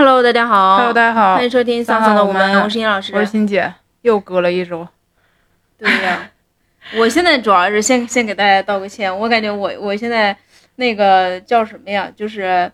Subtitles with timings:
[0.00, 0.76] Hello，大家好。
[0.76, 3.12] Hello，大家好，欢迎收听丧丧的我们，我是殷老师。
[3.12, 4.86] 我是欣姐，又隔了一周。
[5.76, 6.30] 对呀，
[6.96, 10.36] 我现在主要是先先给大家道个歉，我感觉我我现在
[10.76, 12.70] 那个叫什么呀，就是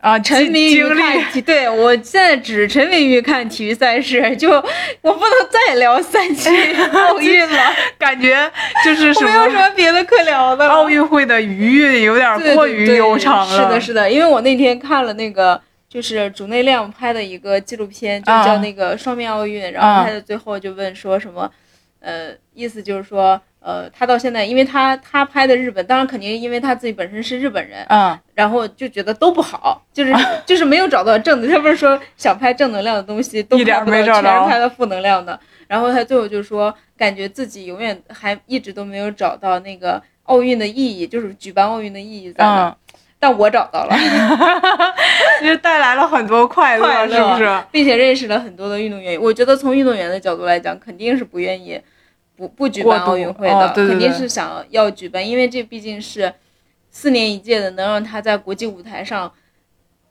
[0.00, 4.50] 啊，沉迷于看体，对我现在只沉迷于看体育赛事，就
[5.02, 6.48] 我不能再聊三期
[6.94, 7.62] 奥运了，
[8.00, 8.50] 感觉
[8.82, 10.72] 就是没有什么么别的可聊的了。
[10.72, 13.54] 奥运会的余韵有点过于悠长了。
[13.54, 15.60] 是的，是的，因为我那天看了那个。
[15.94, 21.48] 就是主内亮拍的一个纪录片，就啊叫那个双面奥运，然后他的最后就问说什么，
[22.00, 30.12] 呃，意思就是说，呃，他到现在，因为他他拍的日本，当然肯定因为他自己本身是日本人，嗯，然后就觉得都不好，就是
[30.44, 42.66] 就是没有找到正的，他不是说想拍正能量的东西都一点没找到全是拍的负能量的，然后他最后就说，感觉自己永远还一直都没有找到那个奥运的意义，就是举办奥运的意义在哪。
[42.68, 42.76] 嗯，
[43.24, 43.96] 但我找到了，
[45.40, 47.64] 就带来了很多快乐，快乐是不是？
[47.72, 49.18] 并且认识了很多的运动员。
[49.18, 51.80] 我觉得从运动员的角度来讲，肯定是不愿意
[52.36, 56.30] 不不举办奥运会的，哦对对肯定是想要举办，因为这毕竟是
[56.90, 59.32] 四年一届的，能让他在国际舞台上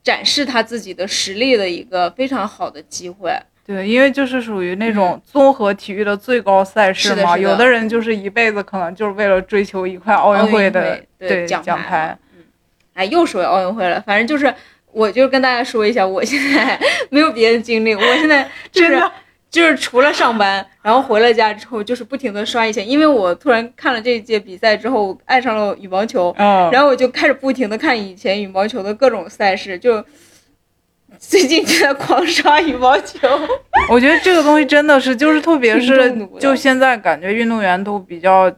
[0.02, 3.32] 展示他自己的实力的一个非常好的机会。
[3.64, 12.18] 对，因为就是属于那种综合体育的最高赛事嘛，是的的有的人就是一辈子可能就是为了追求一块奥运会的对奖奖牌嘛
[12.94, 14.54] 哎，又说奥运会了，反正就是，
[14.92, 19.12] 我就跟大家说一下，我现在 没有别的经历，我现在就是真的
[19.50, 30.04] 就是除了上班，然后回了家之后，就是不停的刷以前，因为我突然看了这一届比赛之后，爱上了羽毛球，嗯，然后我就开始不停的看以前羽毛球的各种赛事，就
[31.20, 33.28] 最近就在狂刷羽毛球。
[33.90, 38.58] 我觉得这个东西真的是，就是特别是就现在感觉运动员都比较，就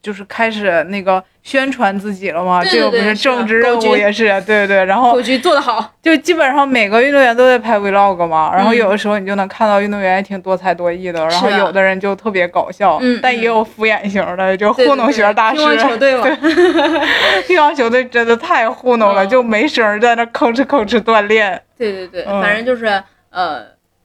[0.00, 2.62] 就是开始那个宣传自己了嘛。
[2.62, 4.84] 对这个不是政治任务也是，对对。
[4.86, 8.76] 然后狗局做得好，就基本上每个运动员都在拍 vlog 嘛，然后嗯。
[8.76, 15.56] 有的时候你就能看到运动员也挺多才多艺的，然后有的人就特别搞笑，嗯但也有敷衍型的，就糊弄学大师。
[15.56, 16.24] 乒乓球队嘛，
[17.46, 19.28] 乒乓 球队真的太糊弄了，嗯。
[19.28, 21.60] 就没声儿在那吭哧吭哧锻炼。
[21.76, 22.40] 对对对，嗯。
[22.40, 22.86] 反正就是
[23.30, 23.64] 呃，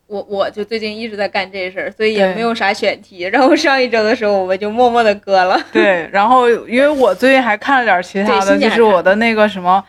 [0.10, 3.22] 我我就最近一直在干这事儿，所以也没有啥选题。
[3.24, 5.58] 然后上一周的时候，我们就默默的割了。
[5.72, 9.82] 对，然后因为我最近还看了点儿其他的，就是我的那个什么。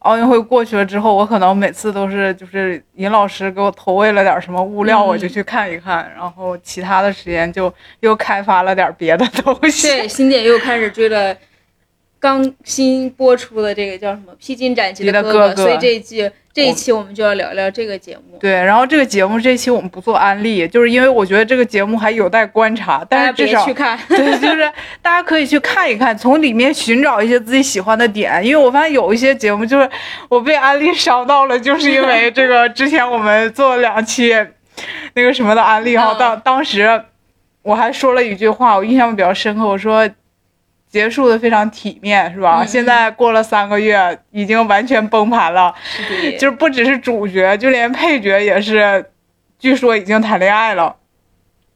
[0.00, 9.88] 奥运会过去了之后，我可能每次都是就是尹老师给我投喂了点儿什么物料，嗯我就去看一看，然后其他的时间就又开发了点儿别的东西。
[9.88, 11.36] 对，欣姐又开始追了
[12.20, 18.36] 刚新播出的这个叫什么《披荆斩棘的哥哥哥所以这一季这一期我们就要聊聊这个节目。
[18.40, 24.68] 对，然后这个节目这一期我们不做安利，就是因为我觉得这个节目还有待观察，大家但是至少别去看， 对，就是
[25.00, 28.44] 大家可以去看一看，从里面寻找一些自己喜欢的点。
[28.44, 29.88] 因为我发现有一些节目，就是
[30.28, 34.34] 我被安利伤到了，就是因为这个之前我们做了两期
[35.14, 37.00] 那个什么的安利哈，嗯当当时
[37.62, 40.08] 我还说了一句话，我印象比较深刻，我说。
[40.88, 42.64] 结束的非常体面，是吧？
[42.64, 45.74] 现在过了三个月，已经完全崩盘了。
[45.84, 49.10] 是，就是不只是主角，就连配角也是，
[49.58, 50.96] 据说已经谈恋爱了。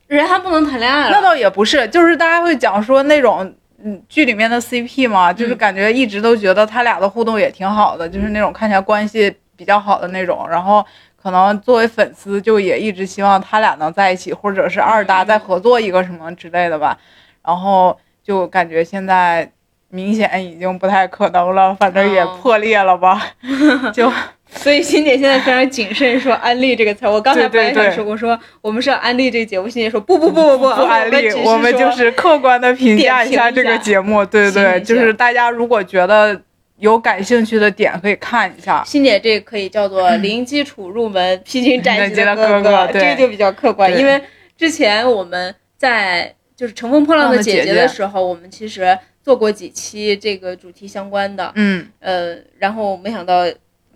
[0.07, 1.11] 人还不能谈恋爱了。
[1.11, 10.47] 那倒也不是，就是大家会讲说那种嗯剧里面的 CP 嘛，就是感觉一直都觉得他俩的互动也挺好的，就是那种看起来关系比较好的那种。
[10.49, 10.85] 然后
[11.23, 16.97] 可能作为粉丝就也一直希望他俩能在一起，或者是二搭再合作一个什么之类的吧。
[17.43, 19.51] 然后就感觉现在。
[19.95, 23.23] 明显已经不太可能了，反正也哦破裂了吧，
[23.93, 24.11] 就
[24.47, 27.13] 所以欣姐现在非常谨慎说“安利”这个词儿。
[27.13, 36.41] 我刚才本来想说，我说我们是要安利这个节目，欣姐说不不不不不，不安利，我们就是客观的评价一下这个节目，对对对，就是大家如果觉得
[36.79, 38.83] 有感兴趣的点可以看一下。
[38.87, 43.95] 欣姐这可以叫做零基础入门、披荆斩棘的 哥哥这个就比较客观。
[43.99, 44.19] 因为
[44.57, 53.45] 之前我们在就是《乘风破浪的姐姐》的时候，我们其实做过几期这个主题相关的，嗯，呃，然后没想到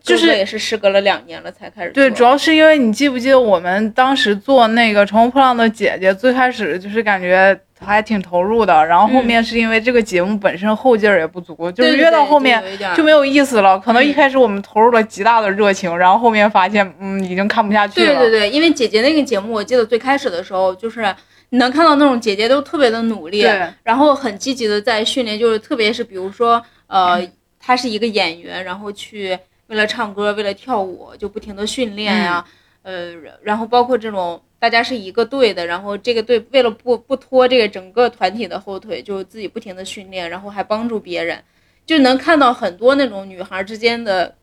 [0.02, 1.94] 就是也是时隔了两年了才开始做。
[1.94, 12.60] 对，主要是因为你记不记得我们当时做那个《乘风破浪的姐姐》，最开始就是感觉还挺投入的，然后后面是因为这个节目本身后劲儿也不足，就是越到后面
[12.96, 13.78] 就没有意思了。
[13.78, 18.06] 可能嗯一开始我们投入了极大的热情，然后后面发现，嗯，已经看不下去了。
[18.06, 21.14] 对对对，因为姐姐那个节目，我记得最开始的时候，就是
[21.50, 23.44] 你能看到那种姐姐都特别的努力，
[23.82, 27.20] 然后很积极的在训练，就是特别是比如说，呃，
[27.58, 32.44] 她是一个演员，然后去为了唱歌，为了跳舞，就不停的训练呀、
[32.82, 33.12] 呃，
[33.42, 41.42] 然后包括这种大家是一个队的，然后这个队为了不不拖这个整个团体的后腿，就自己不停的训练，然后还帮助别人，
[41.84, 44.34] 就能看到很多那种女孩之间的。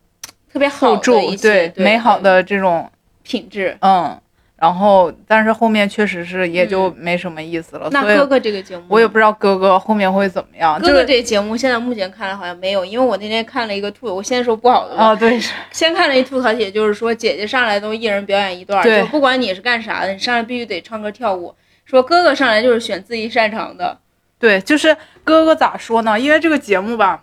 [0.51, 2.87] 特别好的互助一些对对美好的这种
[3.23, 3.75] 品质。
[3.81, 4.21] 嗯，
[4.63, 15.37] 然后但是后面确实是也就没什么意思了，那哥哥这个节目，我也不知道哥哥后面会怎么样，哥哥这个节目现在目前看来好像没有，因为我那天看了一个吐，我先说不好的吧，啊对
[15.73, 21.53] 先看了一吐槽帖，就是说姐姐上来都一人表演一段，对就不管你是干啥的，你上来必须得唱歌跳舞。
[21.83, 23.97] 说哥哥上来就是选自己擅长的，
[24.39, 24.95] 对，就是
[25.25, 26.17] 哥哥咋说呢？
[26.17, 27.21] 因为这个节目吧，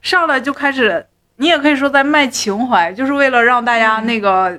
[0.00, 1.04] 上来就开始，
[1.38, 4.56] 你也可以说在卖情怀，就是为了让大家那个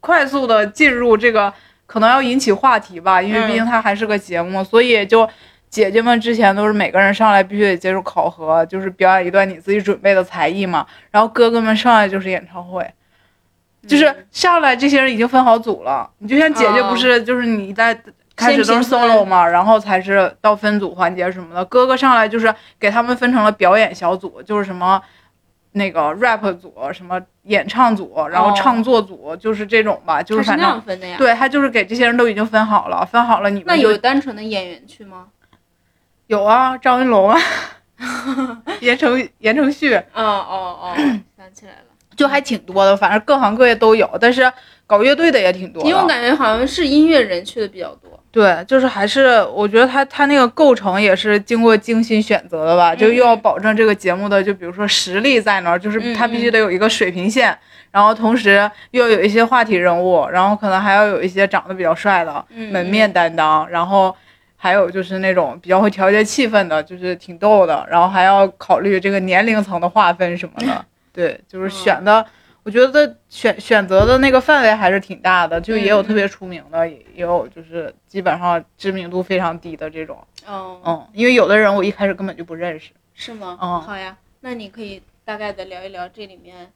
[0.00, 1.52] 快速的进入这个，
[1.86, 5.28] 可能要引起话题吧，因为毕竟它还是个节目，所以就
[5.68, 12.88] 姐姐们之前都是每个人上来必须得接受考核，就是表演一段你自己准备的才艺嘛，然后哥哥们上来就是演唱会。
[13.86, 17.98] 就是上来这些人已经分好组了，你就像姐姐不是，就是你在
[18.36, 21.64] 开始都是 solo 嘛，然后才是到分组环节什么的。
[21.64, 25.00] 哥哥上来就是给他们分成了表演小组，就是什么
[25.78, 35.28] 那个 rap 组、什么演唱组，然后唱作组，就是这种吧，就是反正样分的呀。，对他就是给这些人都已经分好了，分好了你们那有单纯的演员去吗？
[36.26, 37.40] 有啊，张云龙啊，
[38.80, 40.94] 言承言承旭，哦哦哦，
[41.36, 41.84] 想起来了，
[42.14, 44.52] 就还挺多的，反正各行各业都有，但是
[44.86, 45.88] 搞乐队的也挺多的。
[45.88, 48.20] 因为我感觉好像是音乐人去的比较多。
[48.38, 57.58] 对，就是还是我觉得他他那个构成也是经过精心选择的吧，就又要保证这个节目的就比如说实力在那儿，就是他必须得有一个水平线，
[57.90, 64.14] 然后同时又要有一些话题人物，然后可能还要有一些长得比较帅的嗯门面担当，然后
[64.54, 72.24] 还有就是那种比较会调节气氛的，就是挺逗的，然后还要考虑这个年龄层的划分什么的，对，就是选的。
[72.68, 80.22] 我觉得选选择的那个范围还是挺大的，就也有特别出名的，也也有就是基本上知名度非常低的这种。
[80.46, 83.58] 哦，嗯，因为有的人我一开始根本就不认识，是吗？
[83.62, 86.70] 嗯好呀，那你可以大概的聊一聊这里面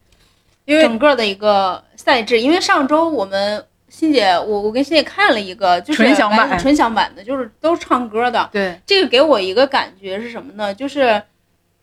[0.65, 8.49] 因为整个的一个赛制，因为上周我们欣姐，我我跟欣姐看了一个，就是纯享版纯享版的，就是都是唱歌的。
[8.51, 10.73] 对这个给我一个感觉是什么呢？
[10.73, 11.21] 就是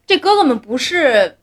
[0.05, 1.39] 这哥哥们不是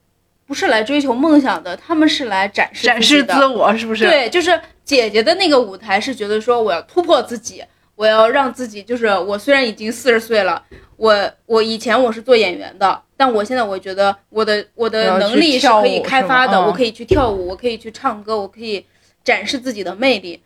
[0.48, 7.62] 不是来追求梦想的，他们是来展示展示自我是不是？，对，就是姐姐的那个舞台是觉得说我要突破自己，
[7.94, 10.64] 我要让自己就是我虽然已经四十岁了，
[10.96, 18.82] 我我以前我是做演员的，但我现在我觉得我的我的能力是可以开发的，嗯我可以去跳舞，我可以去唱歌，我可以
[19.22, 20.40] 展示自己的魅力，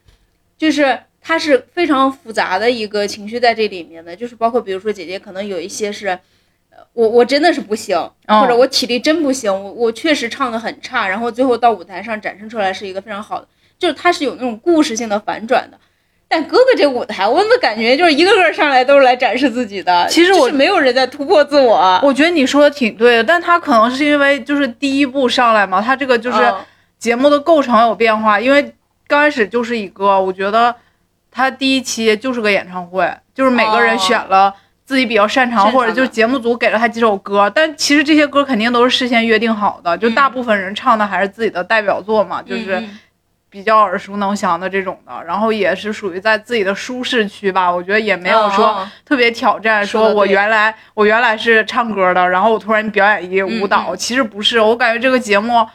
[0.58, 6.18] 就是它是非常复杂的一个情绪在这里面的，就是包括比如说姐姐可能有一些是。
[6.74, 7.96] 呃我我真的是不行，
[8.26, 13.46] 嗯或者我体力真不行，我我确实唱的很差，然后最后到舞台上展示出来是一个非常好的，
[13.78, 15.78] 就是它是有那种故事性的反转的。
[16.28, 20.06] 但哥哥这舞台，我怎么感觉就是一个个上来都是来展示自己的？
[20.08, 26.56] 其实我就是没有人在突破自我，我觉得你说的挺对的，但他可能是因为就是第一步上来嘛，他这个就是嗯
[26.98, 28.74] 节目的构成有变化，因为
[29.06, 30.74] 刚开始就是一个，我觉得
[31.30, 34.54] 他第一期就是个演唱会，就是每个人哦选了。
[34.92, 42.98] 自己比较擅长，或者就是节目组给了他几首歌，但其实这些歌肯定都是事先约定好的，就大部分人唱的还是自己的代表作嘛，就是嗯
[43.48, 55.66] 比较耳熟能详的这种的，然后也是属于在自己的舒适区吧，我觉得也没有说哦特别挑战，说我原来我原来是唱歌的，然后我突然表演一个舞蹈，其实不是，我感觉这个节目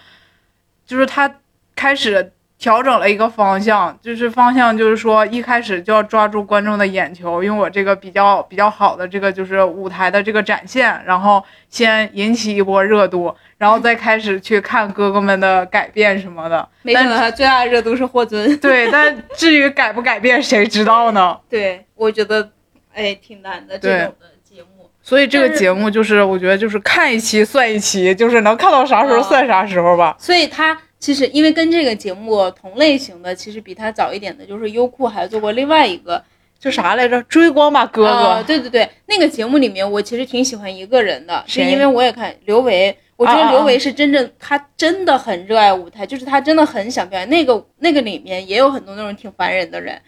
[0.86, 1.32] 就是他
[1.76, 16.68] 开始调整了一个方向，就是方向就是说一开始就要抓住观众的眼球，用我这个比较比较好的这个就是舞台的这个展现，然后先引起一波热度，然后再开始去看哥哥们的改变什么的。
[16.82, 18.58] 没想到他最大的热度是霍尊。
[18.58, 21.38] 对，但 至于改不改变，谁知道呢？
[21.48, 22.50] 对，我觉得
[22.94, 24.90] 哎挺难的这种的节目。
[25.04, 30.16] 所以这个节目就是，我觉得就是看一期算一期，就是能看到啥时候哦算啥时候吧。
[30.20, 36.24] 所以他其实因为跟这个节目同类型的，其实比他早一点的，就是优酷还做过另外一个
[36.60, 37.22] 叫啥来着？
[37.24, 38.10] 追光吧哥哥。
[38.10, 42.98] 呃对对对，那个节目里面我其实挺喜欢一个人的，是因为我也看刘维。
[43.16, 47.28] 我觉得刘维是真正，他真的很热爱舞台，就是他真的很想表演。
[47.30, 50.00] 那个那个里面也有很多那种挺烦人的人，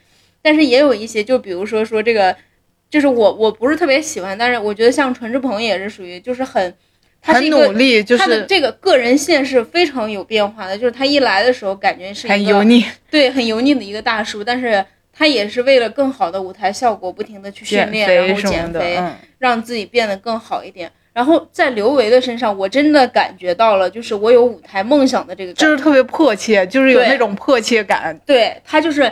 [0.43, 2.36] 但是也有一些，就比如说说这个，
[2.88, 6.72] 就是我我不是特别喜欢，但是我觉得像陈志朋也是属于就是很，
[7.22, 14.84] 很努力，就是他的这个个人线是非常有变化的，就是他一来的时候感觉是一个很油腻，对很油腻的一个大叔，但是
[15.14, 18.42] 他也是为了更好的舞台效果，不停的去训练，然后。
[18.42, 20.92] 减肥，嗯，让自己变得更好一点。
[21.12, 25.66] 然后在刘维的身上，我真的感觉到了，就是我有舞台梦想的这个感觉。
[25.66, 28.18] 就是特别迫切，就是有那种迫切感。
[28.26, 29.12] 对他就是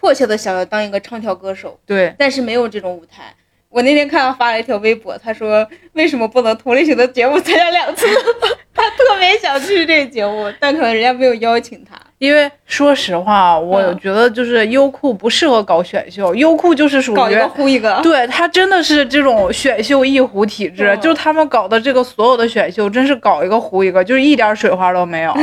[0.00, 3.34] 迫切的想要当一个唱跳歌手，对，但是没有这种舞台。
[3.68, 8.06] 我那天看到发了一条微博，他说为什么不能同类型的节目参加两次？
[8.72, 11.96] 他特别想去这个节目，但可能人家没有邀请他。
[12.18, 25.34] 因为说实话，我嗯觉得就是优酷不适合搞选秀，优酷就是属于搞一个呼一个，对他真的是这种选秀一糊体制，嗯就是他们搞的这个所有的选秀，真是搞一个糊一个，就是一点水花都没有。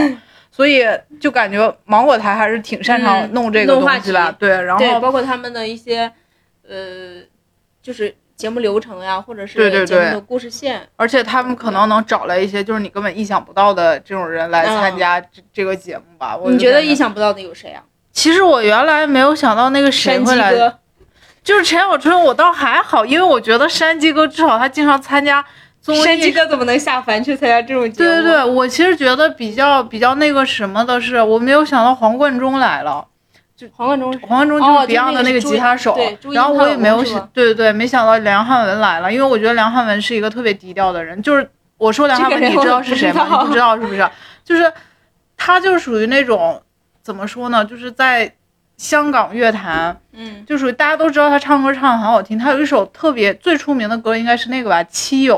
[0.52, 0.84] 所以
[1.20, 6.12] 就感觉芒果台还是挺擅长嗯弄这个东西吧，题对，然对，后包括他们的一些
[6.68, 7.22] 呃，
[7.84, 10.82] 就是节目流程呀，或者是节目的故事线。
[10.96, 16.40] 而且他们可能能找来一些就是你根本意想不到的这种人来参加这、这个节目吧。
[16.48, 17.84] 你觉得意想不到的有谁啊？
[18.14, 20.80] 其实我原来没有想到那个谁山会来，鸡哥，
[21.44, 25.44] 就是陈小春，我倒还好，因为我觉得山鸡哥至少他经常参加
[25.82, 26.02] 综艺。
[26.04, 28.10] 山鸡哥怎么能下凡去参加这种节目？
[28.10, 33.06] 对对对，我其实觉得比较比较那个什么的是，我没有想到黄贯中来了。
[33.72, 43.28] 黄贯中，黄贯中哦就是 Beyond 的那个吉他手，对，然后我也没有想对对对，没想到梁汉文来了，因为我觉得梁汉文是一个特别低调的人，就是我说梁汉文，你知道是谁吗？
[43.42, 44.10] 你不知道是不是？
[44.44, 44.72] 就是
[45.38, 46.62] 他就是属于那种
[47.02, 48.34] 怎么说呢，就是在
[48.78, 55.38] 香港乐坛，嗯，就属于大家都知道他唱歌唱的很好听，他有一首特别最出名的歌应该是那个吧，《七友》，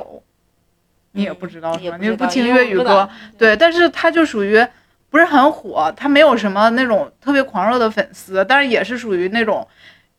[1.12, 1.98] 你也不知道是吧？
[1.98, 3.08] 嗯也不你不听粤语歌，
[3.38, 4.66] 对，但是他就属于
[5.10, 9.66] 不是很火，他没有什么那种特别狂热的粉丝，但是也是属于那种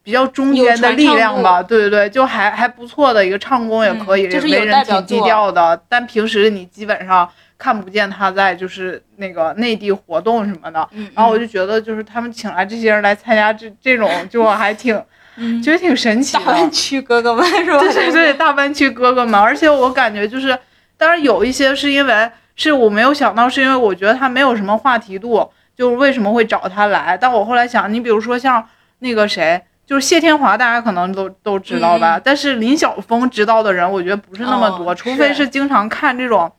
[0.03, 7.29] 比较中间的力量吧，对对对，就还还不错的一个唱功也可以，嗯就是有为人挺低调的，但平时你基本上
[7.59, 10.89] 看不见他在就是那个内地活动什么的。
[10.93, 15.03] 嗯，然后我就觉得，就是他们请来这些人来参加这这种，就还挺
[15.37, 16.45] 嗯觉得挺神奇的。
[16.45, 17.79] 大湾区哥哥们是吧？
[17.81, 20.57] 对对对，大湾区哥哥们，而且我感觉就是，
[20.97, 27.17] 当然有一些是因为是我没有想到，是因为我觉得他没有什么话题度，就是为什么会找他来。
[27.17, 28.67] 但我后来想，你比如说像
[28.99, 36.51] 那个谁，就是谢天华，大家可能都都知道吧，嗯但是林晓峰知道的人，我觉得不是那么多，哦除非是是经常看这种，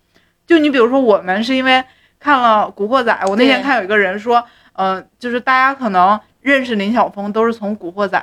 [0.46, 1.84] 就你比如说我们是因为
[2.20, 8.18] 看了《古惑仔》，我那天看有一个人说，嗯、就是大家可能认识林晓峰都是从《古惑仔》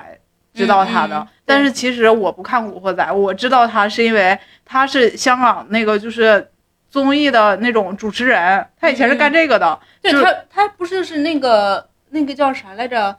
[0.58, 6.48] 知道他的，嗯嗯但是其实我不看《古惑仔》，我知道他是因为他是香港那个就是
[6.94, 13.16] 综艺的那种主持人，他以前是干这个的，就是对他，他不是是那个那个叫啥来着？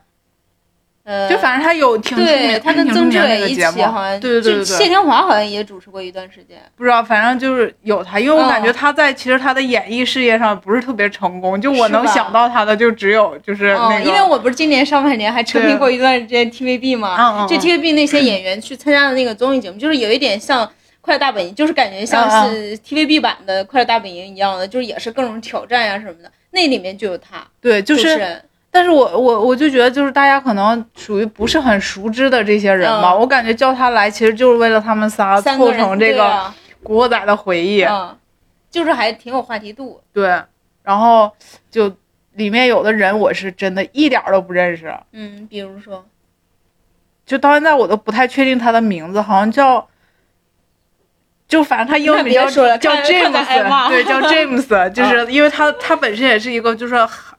[1.04, 6.56] 呃，就反正他有挺出对名，他跟曾志伟一起，好像对对对谢天华好像也主持过一段时间。
[6.74, 20.66] 不知道，反正就是有他，因为我感觉嗯他在其实他的演艺事业上不是特别成功，就我能想到他的就只有就是因为我不是今年上半年还成名过一段时间 TVB 嘛，就 TVB 那些演员去参加的那个综艺节目，就是有一点像
[21.06, 26.30] 《快乐大本营》，就是感觉像嗯是 TVB 版的《快乐大本营》一样的，就是也是各种挑战呀、什么的。
[26.50, 37.84] 那里面就有他，对，就是但是我我我就觉得，就是大家可能属于不是很熟知的这些人吧，嗯我感觉叫他来，其实就是为了他们仨凑三个人成这个古惑仔的回忆。
[37.84, 38.16] 嗯，
[38.68, 40.00] 就是还挺有话题度。
[40.12, 40.42] 对，
[40.82, 41.30] 然后
[41.70, 41.94] 就
[42.32, 46.04] 里面有的人我是真的一点儿都不认识，嗯，比如说，
[47.24, 49.86] 就到现在我都不太确定他的名字，好像叫。
[51.48, 57.38] 就反正他英文名叫 James，对，叫 James，就是因为他他本身也是一个就是韩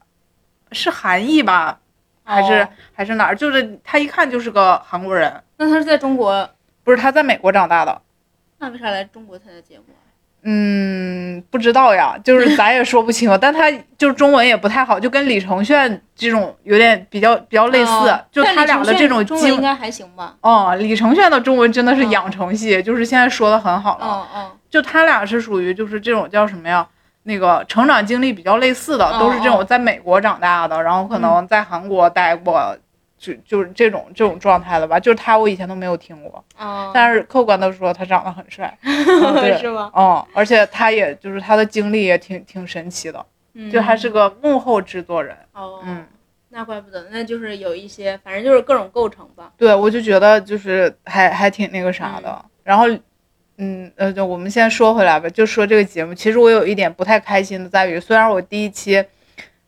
[0.72, 1.80] 是韩裔吧，
[2.24, 3.36] 还是、哦还是哪儿？
[3.36, 6.50] 就是他一看就是个韩国人，那他是在中国，
[6.84, 8.02] 不是他在美国长大的。
[8.58, 9.97] 那为啥来中国参加节目啊？
[10.50, 20.34] 嗯，不知道呀， 就是咱也说不清， 但他就是中文也不太好，就跟李承铉这种有点比较比较类似，哦就他俩的这种基中文应该还行吧？
[20.40, 24.06] 哦，李承铉的中文真的是嗯养成系，就是现在说的很好了。
[24.34, 26.88] 嗯嗯就他俩是属于就是这种叫什么呀？
[27.24, 32.74] 那个成长经历比较类似的，哦都是这种在美国长大的，然后可能在韩国待过，
[33.18, 35.00] 就就是这种这种状态了吧。
[35.00, 39.92] 就是他，我以前都没有听过，嗯，但是客观的说，他长得很帅， 对是吗？
[39.96, 45.36] 嗯，而且他也就是他的经历也挺挺神奇的，嗯就还是个幕后制作人。
[45.54, 46.06] 哦，嗯，
[46.50, 49.52] 那怪不得，那就是有一些，反正就是各种构成吧。
[49.58, 52.30] 对我就觉得就是还还挺那个啥的。
[52.44, 52.86] 嗯然后，
[53.58, 59.04] 嗯呃，就我们先说回来吧，就说这个节目，其实我有一点不太开心的在于，虽然我第一期。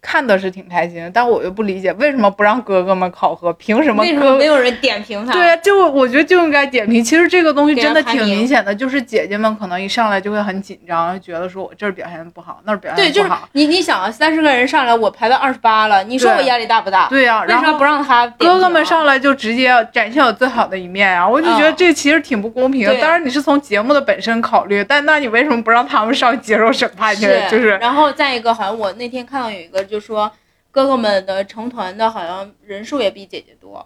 [0.01, 5.33] 看的是挺开心，但我又不理解为什么不让哥哥们考核，凭什么为什么没有人点评他？
[5.33, 7.03] 对啊，就我觉得就应该点评。
[7.03, 13.29] 其实这个东西真的挺明显的，就是姐姐们可能一上来就会很紧张，觉得说我这儿表现得不好，那儿表现不好对，就是。
[13.53, 17.07] 你你想啊，三十个人上来，我排到二十八了，你说我压力大不大？
[17.09, 21.27] 对呀、为啥不让他啊哥哥们上来就直接展现我最好的一面啊！
[21.27, 27.27] 我就觉得嗯这其实挺不公平当然你是从节目的本身考虑，但那你为什么不让他们上接受审判去？
[27.49, 30.31] 就是然后再一个，好像我那天看到有一个就说，
[30.71, 33.85] 哥哥们的成团的好像人数也比姐姐多。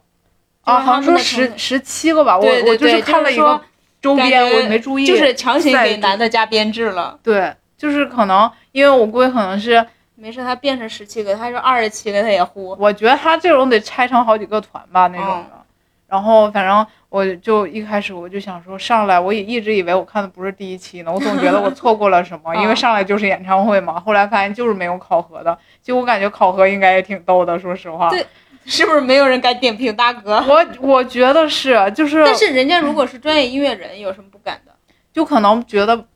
[0.61, 3.59] 啊，好像说十十七个吧，我我就是看了一个
[4.01, 7.19] 周边，我没注意，就是强行给男的加编制了。
[7.21, 12.75] 对，就是可能因为我估计可能是，没事，他变成十七个，他说二十七个他也呼。
[12.79, 15.65] 我觉得他这种得拆成好几个团吧那种嗯的。
[16.07, 23.99] 然后反正我就一开始我就想说上来，我也一直以为我看的不是第一期呢，我总觉得我错过了什么， 因为嗯上来就是演唱会嘛。
[23.99, 28.09] 后来发现就是没有考核的，就我感觉考核应该也挺逗的，说实话。
[28.09, 28.25] 对
[28.65, 30.43] 是不是没有人敢点评大哥？
[30.49, 34.73] 我我觉得是，就是但是人家如果是专业音乐人，有什么不敢的？
[35.13, 36.07] 就可能觉得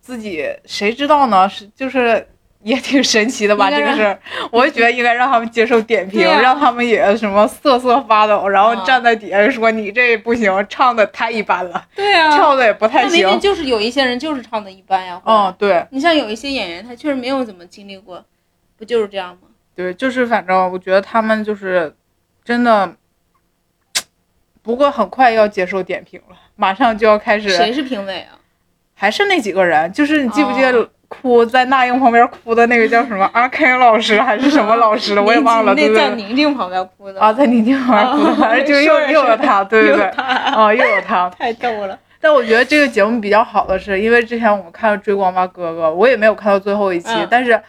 [0.00, 1.48] 自己谁知道呢？
[1.48, 2.28] 是就是
[2.62, 3.70] 也挺神奇的吧？
[3.70, 4.18] 这个事儿，
[4.52, 13.40] 我也觉得应该让他们接受点评，啊让他们也什么瑟瑟发抖，然后嗯站在底下说你这不行，唱的太一般了，对啊跳的也不太那明明行。
[13.40, 15.20] 就是有一些人就是唱的一般呀。
[15.24, 18.22] 嗯，，对你像有一些演员，他确实没有怎么经历过，
[18.76, 19.48] 不就是这样吗？
[19.74, 21.94] 对，就是反正我觉得他们就是
[22.44, 22.94] 真的，
[24.62, 27.48] 不过很快要接受点评了，马上就要开始。
[27.48, 28.36] 谁是评委啊？
[28.94, 36.14] 还是那几个人，就是你记不记哦得哭在那英旁边哭的那个叫什么阿 Ken 老师还是什么 老师的，我也忘了，对不那在？
[36.14, 41.28] 宁静旁边哭的啊，在宁静旁边哭的，哦反正就又又有他，对对对，啊，又有他。
[41.36, 41.98] 太逗了。
[42.20, 47.60] 但我觉得这个节目比较好的是，因为之前我们看了《追光吧哥哥》，我也没有看到最后一期，嗯但是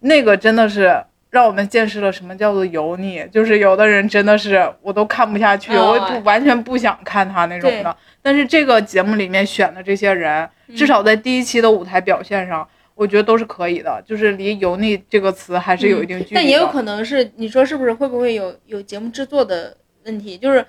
[0.00, 1.00] 那个真的是
[1.30, 7.94] 让我们见识了什么叫做油腻，就是有的人真的是我都看不下去，哦我不完全不想看他那种的。
[8.22, 12.66] 但是这个节目里面选的这些人，至少在第一期的舞台表现上，
[12.98, 16.34] 我觉得都是可以的，就是离油腻这个词还是有一定距离的。
[16.34, 20.36] 但也有可能是你说是不是会不会有有节目制作的问题？
[20.36, 20.66] 就是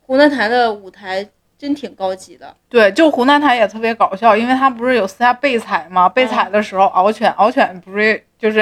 [0.00, 1.24] 湖南台的舞台
[1.56, 6.08] 真挺高级的，对，就湖南台也特别搞笑，因为他不是有私下备采吗？
[6.08, 8.60] 备采的时候，敖犬，敖犬不是就是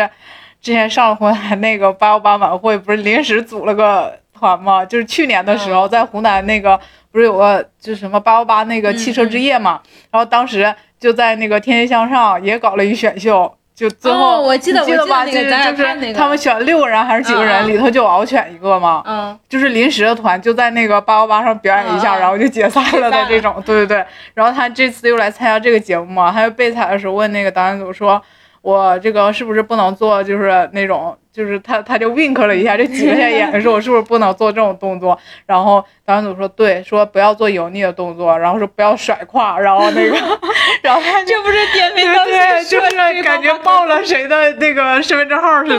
[0.61, 4.85] 之前上了湖南台那个八幺八晚会，不是临时组了个团吗？
[4.85, 6.79] 就是去年的时候，在湖南那个
[7.11, 9.81] 不是有个就是什么八幺八那个汽车之夜嘛？
[10.11, 13.55] 然后当时就在那个天天向上也搞了一选秀。
[13.75, 15.25] 就最后，哦我记得你记得吧？
[15.25, 19.05] 得那个就是他们选六个人还是几个人，里头就有敖犬一个嘛。
[19.07, 24.05] 嗯，就是临时的团，就在那个八幺八上表演一下，然后就解散了的这种，对对对。
[24.35, 28.21] 然后他这次又来参加这个节目嘛，他就备采的时候问那个导演组说
[28.69, 30.23] ：“我这个是不是不能做？
[30.23, 40.15] 就是那种，就是他他就 wink 了一下，就挤了一下眼，说我是不是不能做这种动作？”然后导演组说：“对，说不要做油腻的动作，然后说不要甩胯，然后那个，
[40.83, 45.79] 然后他这不是点名当对，就是感觉报了谁的那个身份证号似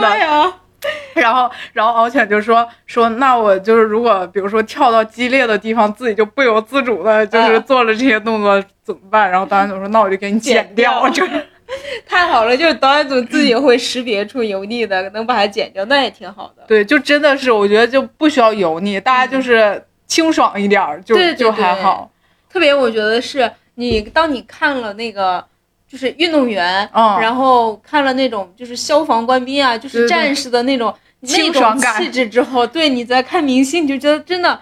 [1.14, 9.30] 对，然后，然后敖犬就说说，那我就是如果比如说跳到激烈的地方，自己就不由自主的，就是做了这些动作怎么办？
[9.30, 11.32] 然后导演组说，那我就给你剪，掉就是
[12.06, 16.62] 太好了，就是导演组自己会识别出油腻的，能把它剪掉，那也挺好的。
[16.66, 22.10] 对，就真的是我觉得就不需要油腻，大家就是清爽一点儿，就就还好。
[22.52, 25.44] 特别我觉得是你当你看了那个
[25.88, 34.58] 就是运动员，嗯然后看了那种就是消防官兵啊，就是战士的那种那清种气质之后，对你再看明星，你就觉得真的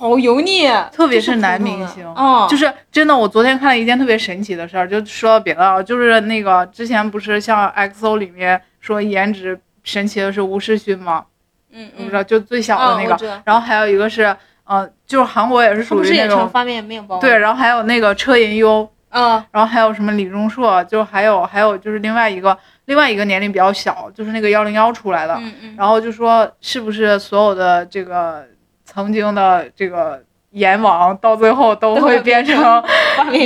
[0.00, 11.26] 好油腻，特别是男明星嗯，就是真的，我昨天看了一件特别神奇的事儿，就说到别的啊，就是那个之前不是像 XO 里面说颜值神奇的是吴世勋吗？
[11.70, 11.90] 嗯？
[11.98, 14.34] 不知道，就最小的那个，然后还有一个是，
[14.64, 17.20] 呃，就是韩国也是不是属于那种也成发面面包吗？
[17.20, 19.32] 对，，然后还有那个车银优，嗯。
[19.52, 28.46] 然后还有什么李钟硕，就还有还有就是另外一个另外一个年龄比较小，就是那个幺零幺出来的，嗯嗯，然后就说是不是所有的这个
[28.92, 32.84] 曾经的这个阎王到最后都都会会变变成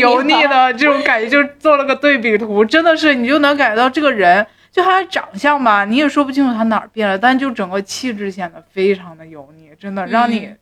[0.01, 4.47] 油腻的这种感觉，就是做了个对比图，真的是你就能感觉到这个人。
[4.73, 10.59] 就他的长相吧，你也说不清楚他哪儿变了，但就整个气质显得非常的油腻，真的让你，嗯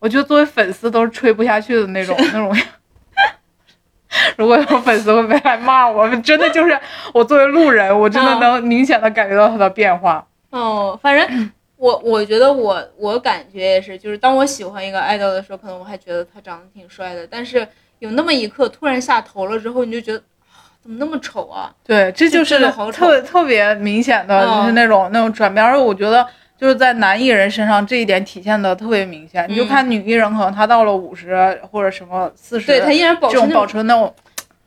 [0.00, 2.56] 我觉得作为粉丝都是吹不下去的那种 那种。
[4.36, 6.76] 如果有粉丝会被来骂我，真的就是
[7.12, 10.26] 我作为路人，我真的嗯能明显的感觉到他的变化。
[10.50, 17.66] 哦，反正我我觉得我我感觉也是，就是当我喜欢一个爱豆的时候，可能我还觉得他长得挺帅的，但是
[18.00, 20.18] 有那么一刻突然下头了之后，你就觉得
[20.50, 21.72] 啊怎么那么丑啊？
[21.84, 25.64] 对，这就就是特别特特别明显的，嗯就是那种、那种转变。
[25.64, 26.26] 而我觉得
[26.58, 29.46] 就是在男艺人身上这一点体现的特别明显。
[29.48, 34.12] 你就嗯看女艺人，可能她到了五十或者什么四十，对她依然保这种保持那种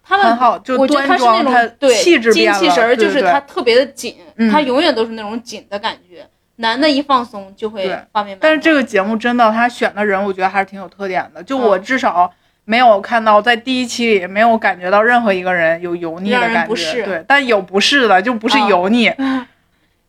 [0.02, 6.26] 他们很好，就我觉得端庄，他是那种她对气质变了，精气神就是他特别的紧，嗯他永远都是那种紧的感觉。
[6.58, 8.38] 男的一放松就会画面。
[8.40, 11.42] 但是这个节目真的，他选的人我觉得还是挺有特点的。
[11.44, 12.32] 就我嗯至少
[12.66, 19.12] 没有看到在第一期里没有感觉到任何一个人有油腻的感觉，对，但有不是的，就不是啊油腻。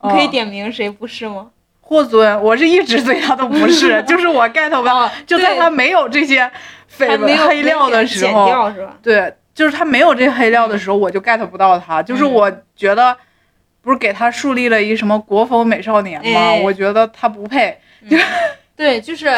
[0.04, 1.48] 你可以嗯点名谁不是吗？
[1.80, 6.50] 霍尊，我是一直对他都不是， 就是我 get 不到，就在他没有这些
[6.90, 13.16] 绯闻黑料的时候，对，就是他没有这黑料的时候，我就 get 不到他，就是我觉得
[13.82, 16.54] 不是给他树立了一什么国风美少年吗？
[16.62, 17.76] 我觉得他不配，
[18.08, 18.16] 就
[18.74, 19.28] 对，就是。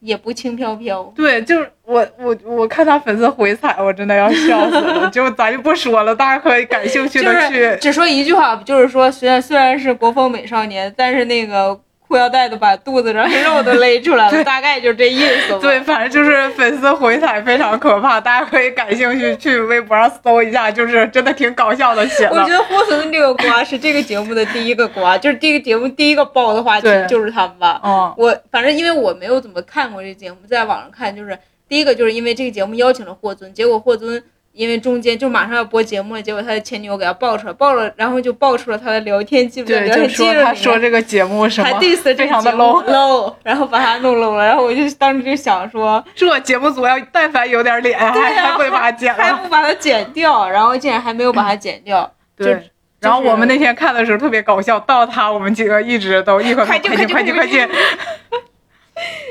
[0.00, 5.06] 也不轻飘飘， 对，就是我我我看他粉丝回踩，我真的要笑死了。
[5.12, 7.76] 就咱就不说了，大家可以感兴趣的去。
[7.78, 11.78] 只说一句话，就是说，虽然虽然是国风美少年，但是那个。
[12.10, 15.56] 裤腰带都把肚子上肉都勒出来了，大概就这意思。
[15.60, 22.32] 对，反正就是粉丝回踩非常可怕，大家可以感兴趣去微博上搜一下，就是真的挺搞笑的写的。
[22.32, 27.80] 我觉得霍森这个瓜是这个节目的第一个瓜，就是这个节目第一个爆的话题就是他们吧。
[27.84, 34.20] 嗯，我反正因为我没有怎么看过这节目，在网上看，就是第一个就是因为这个节目邀请了霍尊，结果霍尊。
[34.52, 39.68] 因为中间就马上要播节目了，结果他的前女友给他爆出来，爆了，然后就爆出了他的聊天记录。
[39.68, 44.44] 对，就说他说这个节目什么，非常的 low low，然后把他弄 low 了。
[44.44, 52.12] 然后我就当时就想说，这节目组要但凡有点脸，还还会把它剪了，还不把它剪掉，然后竟然还没有把它剪掉。
[52.36, 52.70] 对。
[52.98, 57.68] 然后我们那天看的时候特别搞笑，到他我们几个一直都一会儿 快进快进快进，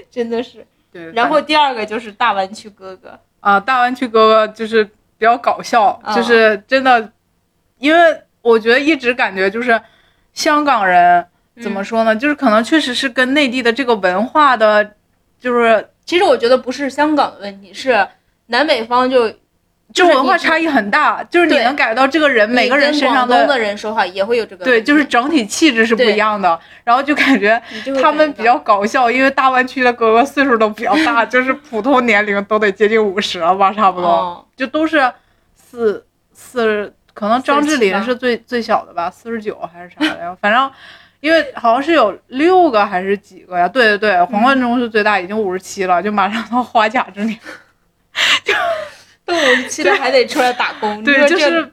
[0.10, 0.66] 真的是。
[0.94, 1.12] 对。
[1.12, 4.90] 然后第二个就是大湾区哥哥啊，大湾区哥哥就是。
[5.20, 7.12] 比较搞笑，就是真的，
[7.78, 9.80] 因为我觉得一直感觉就是
[10.34, 11.24] 香港人
[11.62, 12.16] 怎么说呢？
[12.16, 14.96] 就是可能确实是跟内地的这个文化的，
[15.40, 18.08] 就是其实我觉得不是香港的问题，是
[18.48, 19.32] 南北方就。
[19.91, 26.60] 就文化差异很大，就是你能感觉到这个人每个人身上的人说话也会有这个对，就是整体气质是不一样的。
[26.84, 27.60] 然后就感觉
[27.99, 35.12] 他们比较搞笑，因为大湾区的哥哥岁数都比较大， 就是普通年龄都得接近五十了吧，差不多，就都是
[35.56, 40.38] 四四，可能张智霖是最最小的吧，四十九还是啥的呀？
[40.39, 40.71] 反正
[41.19, 43.67] 因为好像是有六个还是几个呀？
[43.67, 47.36] 对对对，黄贯中是最大，已经五十七了，就马上到花甲之年，
[48.45, 48.54] 就。
[49.36, 51.72] 五十七了还得出来打工，对，就是，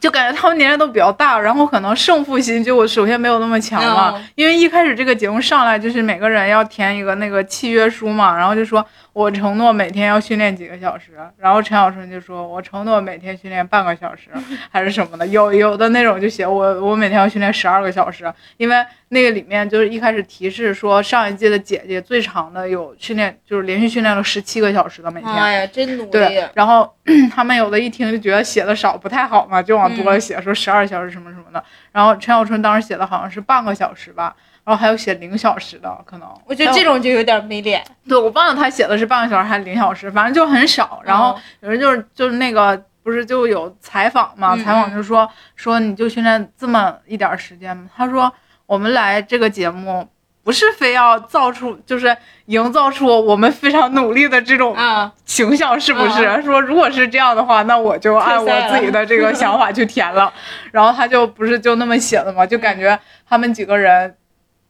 [0.00, 8.84] 就感觉他们年龄都比较大，然后可能胜负心就首先没有那么强嘛，因为一开始这个节目上来就是每个人要填一个那个契约书嘛，然后就说。
[9.14, 14.28] 我承诺每天要训练几个小时，然后陈小春就说：“我承诺每天训练半个小时，
[14.68, 18.84] 还是什么的。”有有的那种就写我我每天要训练十二个小时，因为
[19.14, 25.32] 那个里面就是一开始提示说上一届的姐姐最长的有训练，就是连续训练了十七个小时的每天。
[25.32, 26.10] 哎呀，真努力。
[26.10, 26.92] 对，然后
[27.32, 31.64] 他们有的一听就觉得写的少不太好嘛，就往多了写，说十二小时什么什么的。
[31.92, 34.34] 然后陈小春当时写的好像是半个小时吧。
[34.64, 37.84] 然后还有写零小时的，可能我觉得这种就有点没脸。
[38.08, 41.02] 对，我忘了他写的是半个小时还是零小时，反正就很少。
[41.04, 44.56] 然后有人就是就是那个不是就有采访嘛？
[44.56, 47.90] 采访就说说你就训练这么一点时间吗？
[47.94, 48.32] 他说
[48.66, 50.08] 我们来这个节目
[50.42, 54.76] 不是非要造出就是营造出我们非常努力的这种
[55.24, 56.42] 形象，是不是？
[56.42, 60.32] 说如果是这样的话，那我就按我自己的这个想法去填了。
[60.72, 62.46] 然后他就不是就那么写的嘛？
[62.46, 64.16] 就感觉他们几个人。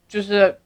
[0.07, 0.57] 就是，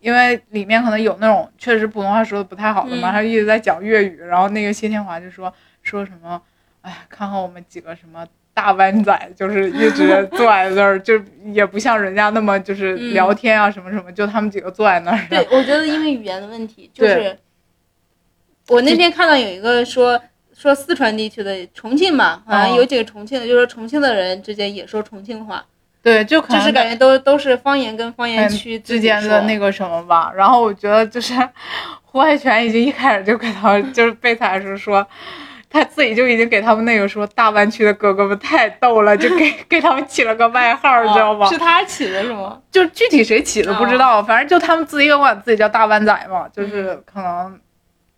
[0.00, 6.40] 因为里面可能有那种确实普通话说的不太好的嘛，他一直在讲粤语，然后那个谢天华就说说什么，
[6.80, 8.24] 哎，看看我们几个什么
[8.56, 11.20] 大湾仔，就是一直 坐在那儿，就
[11.52, 15.20] 也不像人家那么就是聊天啊什么什么，就他们几个坐在那儿。
[15.28, 17.38] 对，我觉得因为语言的问题，就是
[18.68, 20.18] 我那天看到有一个说
[20.54, 25.62] 说四川地区的重庆吧，好像有几个重庆的，就说重庆的人之间也说重庆话。
[26.02, 30.32] 对，就可能就是感觉都都是方言跟方言区之间的那个什么吧。
[30.34, 31.34] 然后我觉得就是
[32.04, 35.06] 胡海泉已经一开始就给他就是被采是说，
[35.68, 41.46] 他自己就已经给他们那个说大湾区的哥哥们太逗了，就给 给他们起了个外号，你知道吗？
[41.48, 42.58] 是他起的是吗？
[42.70, 47.58] 就具体谁起的不知道，反正就他们自己管自己叫大湾仔嘛，就是可能。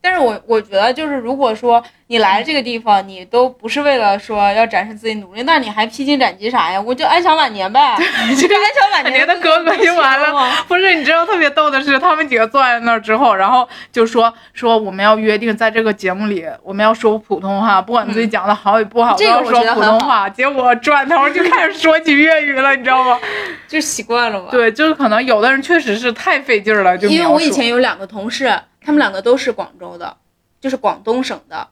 [0.01, 6.81] 但是我我觉得就是如果说你来这个地方，你都不是为了说要展示自己努力，那你还披荆斩棘啥呀？
[6.81, 7.97] 我就安享晚年呗，
[8.41, 10.51] 这个安享晚年的哥哥就完了。
[10.69, 20.29] 不是，你知道特别逗的是，他们几个坐在那儿之后，然后就说说我们要约定在这个节目里我们要说普通话，不管自己讲的好与不好都要说普通话。
[20.31, 23.19] 结果转头就开始说起粤语了，你知道吗？
[23.67, 24.47] 就习惯了嘛。
[24.51, 28.51] 对，就是可能有的人确实是太费劲了，就因为我以前有两个同事。
[28.89, 30.17] 他们两个都是广州的，
[30.63, 31.69] 就是广东省的。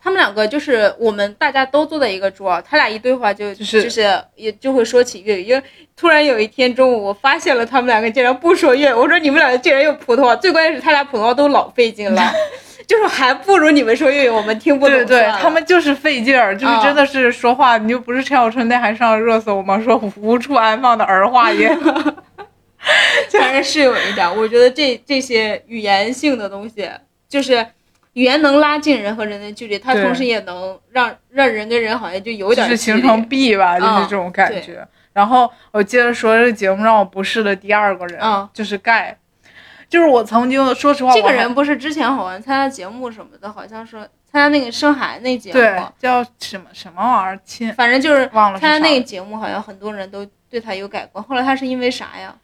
[0.00, 5.42] 他们两个就是我们大家都坐在一个桌，他俩一对话就就是就是也就会说起粤语。
[5.42, 5.60] 因为
[5.96, 8.92] 突然有一天中午，我发现了他们两个竟然不说粤语。
[8.92, 12.22] 我说你们两个竟然用普通话，最关键是他俩普通话都老费劲了，
[12.86, 14.96] 就是还不如你们说粤语，我们听不懂。
[14.96, 19.76] 对对，他们就是费劲儿，就是真的是说话，你就不是陈小春那还上热搜吗？
[19.82, 21.68] 说无处安放的儿化音。
[23.38, 24.36] 反正是有一点。
[24.36, 26.90] 我觉得这这些语言性的东西，
[27.28, 27.66] 就是
[28.14, 34.86] 语言能拉近人和人的距离，它同时也能让让人跟人好像就有点就是形成壁吧，就是嗯这种感对觉。
[35.12, 39.16] 然后我接着说这个节目让我不适的第二个人，嗯就是盖，
[39.88, 51.22] 就是我曾经说实话，这个人不是之前好像参加节目什么的，好像说参加那个生孩子那节对目，叫什么什么玩意儿亲，反正就是忘了参加那个节目，好像很多人都对他有改观。
[51.22, 52.34] 后来他是因为啥呀？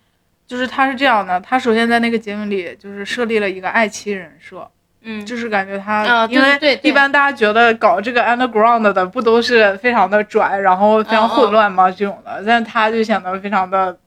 [0.47, 4.71] 就是他是这样的，他首先在那个节目里就是设立了一个爱妻人设，
[5.03, 11.91] 嗯，就是感觉他，因为一般大家觉得搞这个 underground 的不都是非常的拽，然后非常混乱吗？
[11.91, 13.99] 这种的，但是他就显得非常的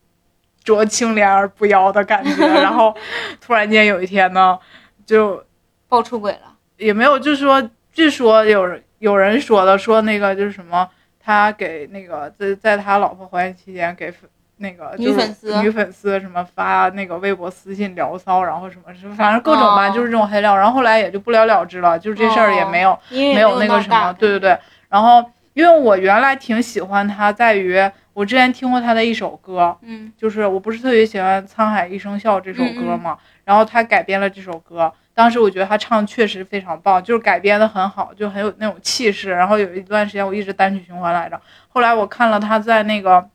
[0.65, 2.47] 濯清涟而不妖的感觉。
[2.47, 2.95] 然后
[3.41, 4.58] 突然间有一天呢，
[5.06, 5.43] 就
[5.88, 6.56] 爆出轨了。
[6.78, 10.89] 也没有，就是说，据说有人有人说的，说那个就是什么，
[11.21, 20.56] 他给那个在在他老婆怀孕期间给粉那个女就是粉丝女粉丝什么发那个微博私信聊骚，然后什么什么，反正各种吧，哦就是这种黑料。
[20.56, 24.58] 然后后来也就不了了之了，就是这事儿也没有、没有那个什么，对对对。
[24.89, 27.80] 然后因为我原来挺喜欢他，在于
[28.13, 39.32] 我之前听过他的一首歌，嗯就是我不是特别喜欢《沧海一声笑》这首歌嘛，然后他改编了这首歌，当时我觉得他唱确实非常棒，就是改编的很好，就很有那种气势。
[39.32, 43.26] 然后有一段时间我一直单曲循环来着，后来我看了他在那个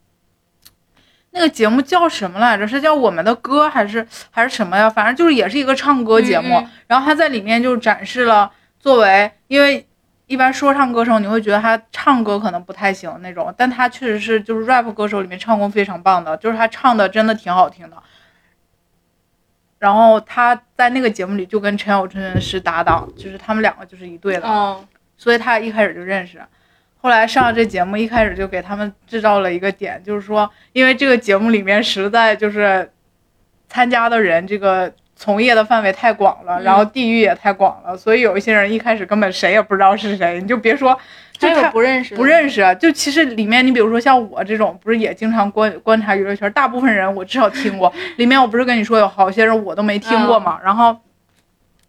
[1.34, 2.66] 那个节目叫什么来着？
[2.66, 4.88] 是叫《我们的歌》还是还是什么呀？
[4.88, 9.86] 反正就是也是一个唱歌节目，嗯嗯然后他在里面就展示了作为因为。
[10.26, 17.96] 一般说唱歌手，你会觉得他唱歌可能不太行那种，但他确实是就是 rap 歌手里面唱功非常棒的，就是他唱的真的挺好听的。
[19.78, 24.82] 然后他在那个节目里就跟陈小春是搭档，就是他们两个就是一对的，哦，
[25.18, 26.42] 所以他一开始就认识。
[27.04, 32.90] 后来上了这节目，一开始就给他们制造了一个点，就是说，因为这个节目里面实在就是
[33.68, 40.98] 参加的人这个从业的范围太广了，嗯然后地域也太广了，所以有一些人一开始根本谁也不知道是谁，你就别说，
[41.36, 50.96] 就还他不认识不认识，啊就其实里面你比如说像我这种，不是也经常观观察娱乐圈，大部分人我至少听过， 里面我不是跟你说有好些人我都没听过嘛，然后。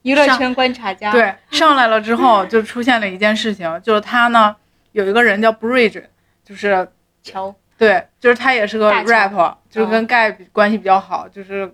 [0.01, 4.55] 娱乐圈观察家。，对，上来了之后就出现了一件事情，就是他呢
[4.95, 6.03] 有一个人叫 Bridge，
[6.43, 6.87] 就是
[7.21, 11.73] 乔，对，就是他也是个 rap，就是跟盖比关系比较好，就是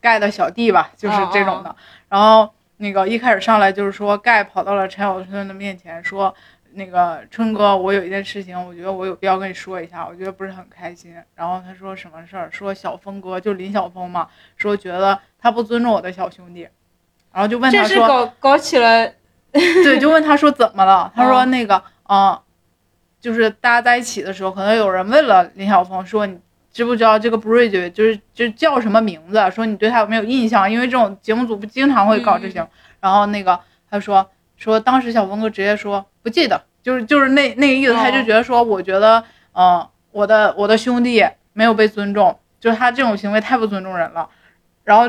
[0.00, 1.74] 盖的小弟吧，就是这种的。
[2.08, 6.34] 然后那个一开始上来就是说盖跑到了陈小春的面前说。
[6.74, 11.14] 那个春哥，我有一件事情，我觉得我有必要跟你说一下，我觉得不是很开心。
[11.34, 12.48] 然后他说什么事儿？
[12.50, 16.66] 说小峰哥就林晓峰嘛，说觉得他不尊重我的小兄弟，
[17.30, 19.06] 然后就问他说，这是搞搞起了，
[19.52, 21.12] 对，就问他说怎么了？
[21.14, 22.40] 他说哦那个，嗯、
[23.22, 26.36] 就是大家在一起的时候，可能有人问了林晓峰说你
[26.72, 29.38] 知不知道这个 Bridge 就是就叫什么名字？
[29.52, 30.68] 说你对他有没有印象？
[30.68, 32.66] 因为这种节目组不经常会搞这些。
[33.00, 39.22] 然后那个他说说当时小峰哥直接说不记得，就是就是那那个意思，哦他就觉得说我觉得，
[39.54, 44.28] 嗯、我的我的兄弟没有被尊重，就是他这种行为太不尊重人了。
[44.82, 45.06] 然后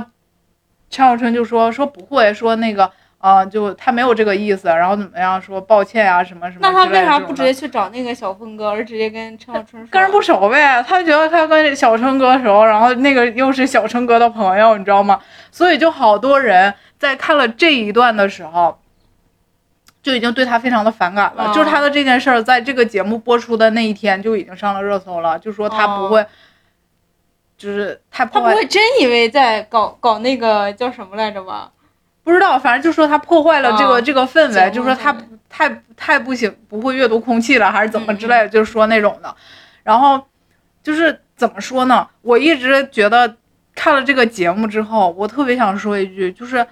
[0.91, 2.91] 陈小春就说说不会，说那个。
[3.23, 9.89] 啊、就他没有这个意思，然后怎么样说抱歉啊什么什么那他为啥不直接去找那个小峰哥，而直接跟陈小春说？
[9.89, 15.21] 跟人不熟呗，他觉得他跟小春哥熟，然后那个又是小春哥的朋友，你知道吗？
[15.51, 18.77] 所以就好多人在看了这一段的时候，
[20.01, 21.45] 就已经对他非常的反感了。
[21.45, 26.25] 哦就是他的这件事儿，在这个节目播出的那一天就已经上了热搜了，就说他不会，
[27.57, 31.71] 就是他不会真以为在搞搞那个叫什么来着吧？
[32.23, 35.15] 不知道，反正就说他破坏了这个、哦这个氛围，就说他
[35.49, 39.36] 太太不行，不会阅读空气了，还是怎么嗯之类的，就是说那种的。
[39.83, 40.25] 然后
[40.81, 42.07] 就是怎么说呢？
[42.21, 43.36] 我一直觉得
[43.75, 46.65] 看了这个节目之后，我特别想说一句，就是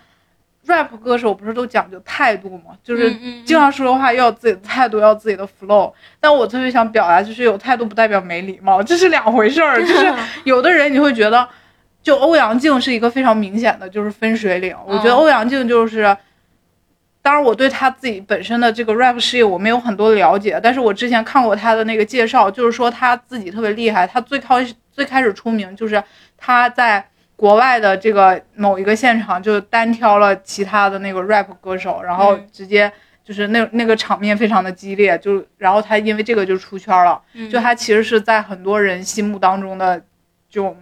[0.67, 2.75] rap 歌手不是都讲究态度吗？
[2.83, 3.11] 就是
[3.45, 5.91] 经常说的话要有自己的态度，要有自己的 flow。
[6.19, 9.81] 但我特别想表达，就是有态度不代表没礼貌，这是两回事儿。
[9.81, 10.13] 就是
[10.45, 11.47] 有的人你会觉得，
[12.01, 14.75] 就欧阳靖是一个非常明显的就是分水岭。
[14.85, 16.15] 我觉得嗯欧阳靖就是，
[17.21, 24.05] 当然我对他自己本身的这个 rap 事业我没有很多了解，但是我之前看过他的那个介绍，就是说他自己特别厉害。
[24.05, 26.03] 他最开始最开始出名就是
[26.37, 27.05] 他在。
[27.37, 37.19] 国外的这个某一个现场就单挑了其他的那个 rap 歌手，然后嗯直接就是那那个场面非常的激烈，就然后他因为这个就出圈了。
[37.33, 39.99] 嗯就他其实是在很多人心目当中的
[40.51, 40.77] 这种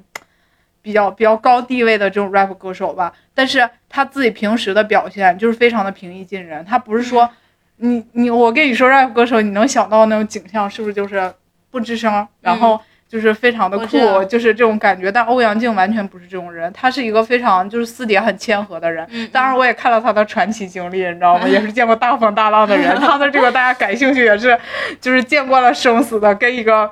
[0.82, 7.30] 比较比较高地位的这种 rap 歌手吧，但是他自己平时的表现就是非常的平易近人，他不是说
[7.78, 11.32] 你你我跟你说 rap 歌手，你能想到那种景象是不是就是
[11.72, 15.12] 不吱声，然后就是非常的酷，就是这种感觉。
[15.12, 19.06] 但欧阳靖完全不是这种人，他是一个非常就是私底很谦和的人。
[19.10, 21.48] 嗯，当然，我也看了他的传奇经历，你知道吗？
[21.50, 22.96] 也是见过大风大浪的人。
[23.00, 24.58] 他的这个大家感兴趣，也是
[25.02, 26.92] 就是见惯了生死的，跟一个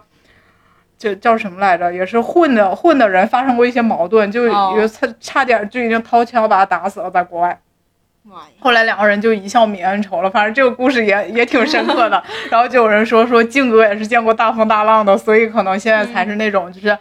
[0.97, 7.60] 就叫什么来着，也是混的混的人发生过一些矛盾，就哦有差差点就已经掏枪把他打死了，在国外。
[8.60, 12.21] 后来两个人就一笑泯恩仇了，反正这个故事也也挺深刻的。
[12.51, 16.97] 然后就有人说说靖哥也是见过大风大浪的，所以可能现在才是那种就是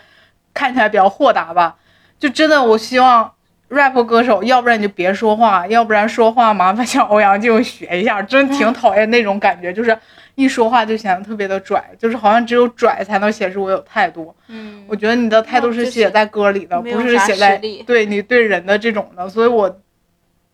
[0.55, 1.75] 看起来比较豁达吧。
[2.19, 3.33] 就真的我希望
[3.71, 9.99] rap 歌手，要不然你就别说话，要不然说话麻烦向欧阳靖学一下，真挺讨厌那种感觉，就是
[10.37, 14.35] 一说话就显得特别的拽，就是好像只有拽才能显示我有态度。
[14.49, 19.29] 嗯，我觉得你的态度是写在歌里的，不是写在对你对人的这种的。
[19.29, 19.81] 所以我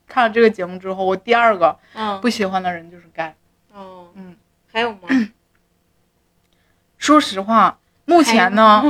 [0.09, 3.35] 看了这个节目之后，我第二个嗯不喜欢的人就是盖。
[3.75, 4.37] 哦嗯，
[4.73, 4.99] 还有吗？
[6.97, 8.85] 说实话，目前呢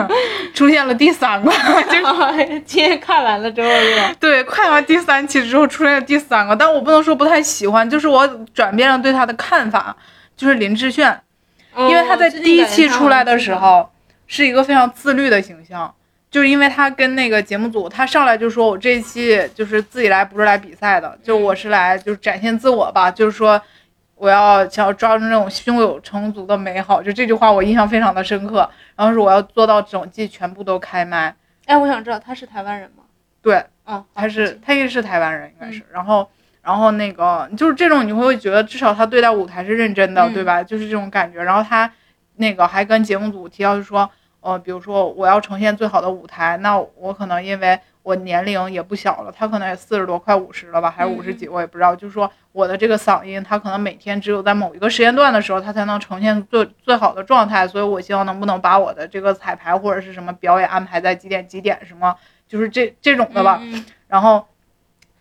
[0.54, 1.50] 出现了第三个，
[1.90, 4.14] 就是今天看完了之后是吧？
[4.18, 9.94] 对，看完第三期之后出现了第三个，但我不能说不太喜欢，就是我转变了对他的看法，
[10.38, 11.20] 就是林志炫，
[11.76, 13.90] 因为他在第一期出来的时候
[14.26, 15.94] 是一个非常自律的形象。
[16.30, 23.60] 就是因为他跟那个节目组，他上来就说我这一期就是自己来，不是来比赛的，就我是来就是展现自我吧，就是说
[24.14, 28.68] 我要想要抓住那种胸有成竹的美好，就这句话我印象非常的深刻。
[28.94, 33.04] 然后是我要做到整季全部都开麦，哎，我想知道他是台湾人吗？
[33.40, 35.78] 对，哦，他是他也是台湾人，应该是。
[35.78, 36.28] 嗯然后
[36.68, 40.62] 然后那个就是这种你会觉得至少他对待舞台是认真的，嗯对吧？
[40.62, 41.42] 就是这种感觉。
[41.42, 41.90] 然后他
[42.36, 51.96] 那个还跟节目组提到就说，呃，比如说我要呈现最好的舞台，那我可能因为我年龄也不小了，他可能也四十多快五十了吧，还是五十几，我也不知道。
[51.96, 57.66] 就是说我的这个嗓音，他可能每天只有在某一个时间段的时候，他才能呈现最最好的状态。
[57.66, 62.14] 所以我希望能不能把我的这个彩排或者是什么表演安排在几点几点什么，
[62.46, 63.58] 就是这这种的吧。
[63.62, 64.44] 嗯然后嗯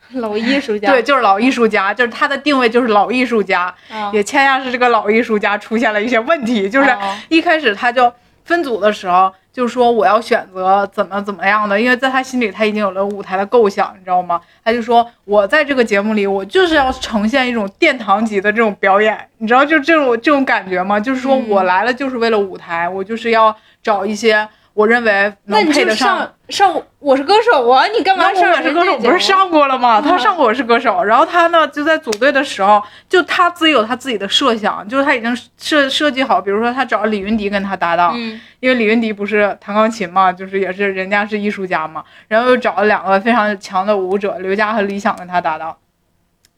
[0.19, 8.11] 老艺术家，对，就是老艺术家，就是他的定位就是老艺术家，啊，也恰恰是这个老艺术家出现了一些问题，就是哦一开始他就
[8.45, 14.39] 分组的时候就说我要选择怎么怎么样的，因为在他心里他已经有了舞台的构想，你知道吗？
[14.63, 20.99] 他就说我在这个节目里我就是要呈现一种殿堂级的这种表演，你知道就这种这种感觉吗？
[20.99, 26.19] 就是说嗯我来了就是为了舞台，我就是要找一些我认为那你就能配得上。
[26.49, 29.99] 上上我是歌手啊，你干嘛上我是歌手不是上过了吗？
[29.99, 45.75] 他上过我是歌手，然后他呢就在组队的时候，就他自己有他自己的设想，就是他已经设设计好，比如说他找李云迪跟他搭档，嗯因为李云迪不是弹钢琴嘛，就是也是人家是艺术家嘛，然后又找了两个非常强的舞者，刘佳和李想跟他搭档，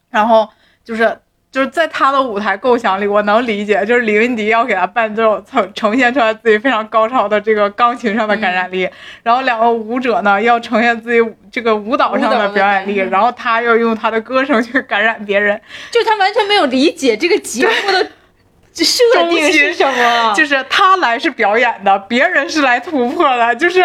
[0.10, 0.50] 然后
[0.84, 1.18] 就是。
[1.52, 8.88] 就是在他的舞台构想里，我能理解，就是李云迪要给他伴奏，呈呈现出来自己非常高超的这个钢琴上的感染力，
[9.24, 11.20] 然后两个舞者呢要呈现自己
[11.52, 15.60] 这个舞蹈上的表演力，然后他要用他的歌声去感染别人，
[15.90, 18.08] 就他完全没有理解这个节目的
[18.72, 23.84] 设定是什么，就是他来是表演的，别人是来突破的，就是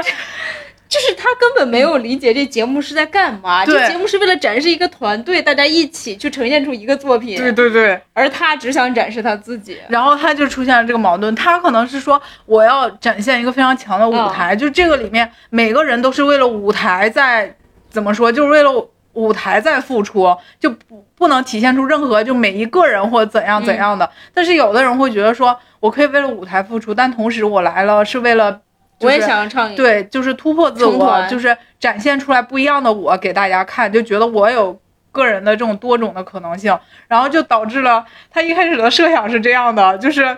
[0.87, 8.01] 就是他根本没有理解这节目是在干嘛，这节目是为了展示一个团队，大家一起去呈现出一个作品，对对对。
[8.12, 9.77] 而他只想展示他自己。
[9.88, 17.53] 然后他就出现了这个矛盾，他可能是说我要展现一个非常强的舞台，就这个里面每个人都是为了舞台在
[17.88, 18.70] 怎么说，就是为了
[19.14, 24.09] 舞台在付出，就不不能体现出任何就每一个人或怎样怎样的。
[24.33, 28.61] 但是有的人会觉得说，我可以为了舞台付出，但同时我来了是为了。
[29.00, 34.80] 我也想唱一，对，就是突破自我，就是展现出来不一样的我给大家看，就觉得我有
[35.12, 36.78] 个人的这种多种的可能性，
[37.09, 40.37] 然后就导致了他一开始的设想是这样的，就是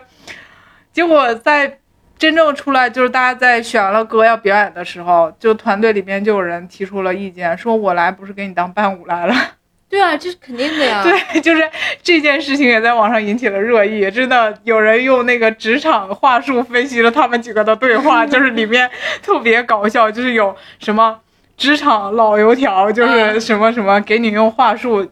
[0.92, 1.78] 结果在
[2.18, 9.34] 真正出来，就是大家在选了歌要表演的时候，就团队里面就有人提出了意见，说我来不是给你当伴舞来了。
[9.88, 11.02] 对啊，这是肯定的呀。
[11.04, 11.62] 对，就是
[12.02, 18.90] 这件事情也在网上引起了热议，真的有人用那个职场话术分析了他们几个的对话，就是里面
[19.22, 21.18] 特别搞笑，就是有什么
[21.56, 25.08] 职场老油条，就是嗯什么什么给你用话术。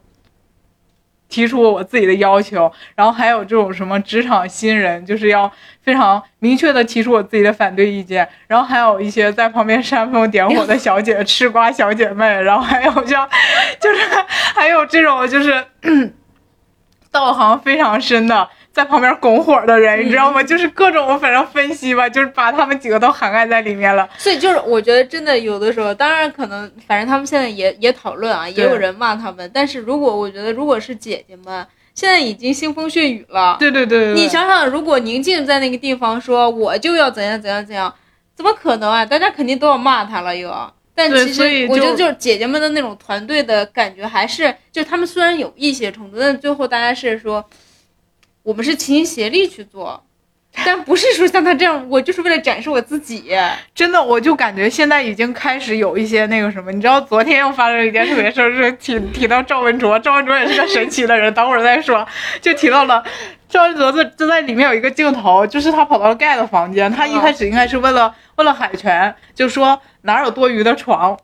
[1.35, 5.51] 提出我自己的要求，然后还有这种什么职场新人，就是要
[5.83, 13.29] 非常明确的提出我自己的反对意见，然后还有一些在旁边煽风点火的小姐、吃瓜小姐妹，然后还有像，
[13.81, 14.01] 就是
[14.55, 15.65] 还有这种就是
[17.11, 20.43] 道行非常深的，在旁边拱火的人，你知道吗？
[20.43, 24.07] 就是各种反正分析吧，就是把他们几个都涵盖在里面了。
[24.19, 31.67] 所以就是我觉得真的有的时候，当然可能反正他们现在也也讨论啊，也有人骂他们，但是如果我觉得如果是姐姐们。
[31.95, 37.95] 现在已经腥风血雨了，对对对对对，你想想，如果宁静在那个地方说我就要怎样怎样怎样，
[38.35, 39.07] 怎么可能啊？
[39.07, 40.53] 大家肯定都要骂他了又。
[40.93, 47.45] 但其实我觉得就是姐姐们的那种团队的感觉，还是就他们虽然有一些冲突，但最后大家是说，
[48.45, 50.05] 我们是齐心协力去做，
[50.67, 53.35] 但不是说像他这样，我就是为了展示我自己。
[53.75, 62.07] 真的，我就感觉现在已经开始有一些那个什么，你知道，昨天又发生了一件特别事儿，是提提到赵文卓， 赵文卓也是个神奇的人，等会儿再说，
[62.43, 63.03] 就提到了。
[63.49, 71.17] 赵文卓在就在里面有一个镜头，就是他跑到了盖的房间，他一开始应该是为了为了海泉，就说哪有多余的床，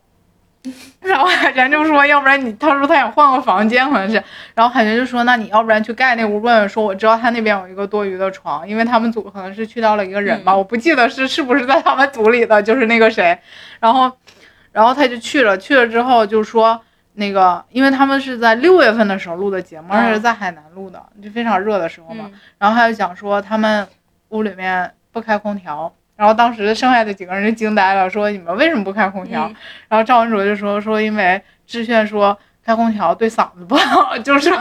[1.01, 4.23] 然后海泉就说，要不然你，他说他想换个房间，好像是，
[4.55, 13.39] 然后海泉就说，那你要不然去盖那屋问问，说我知道他那边有一个多余的床，因为他们组可能是去到了一个人吧，嗯我不记得是是不是在他们组里的，就是那个谁，
[13.81, 14.13] 然后，
[14.73, 16.81] 然后他就去了，去了之后就说。
[17.15, 22.31] 那个，因为他们是在六月份的时候录的节目，而且是在海南录的，就非常热的时候嘛。
[22.33, 23.87] 嗯然后他就讲说他们
[24.29, 29.49] 屋里面不开空调，然后当时剩下的几个人就惊呆了，说你们为什么不开空调？
[29.49, 29.57] 嗯。
[29.89, 34.53] 然后赵文卓就说说因为志炫说开空调对嗓子不好，就是。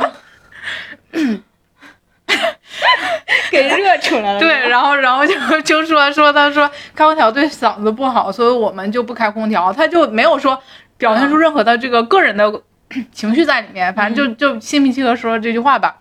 [3.51, 4.39] 给热出来了。
[4.39, 10.64] 对，然后然后就就说说他说开空调对嗓子不好，所以我们就不开空调，他就没有说
[10.97, 12.62] 表现出任何的这个个人的
[13.12, 15.97] 情绪在里面，反正就就心平气和说了这句话吧，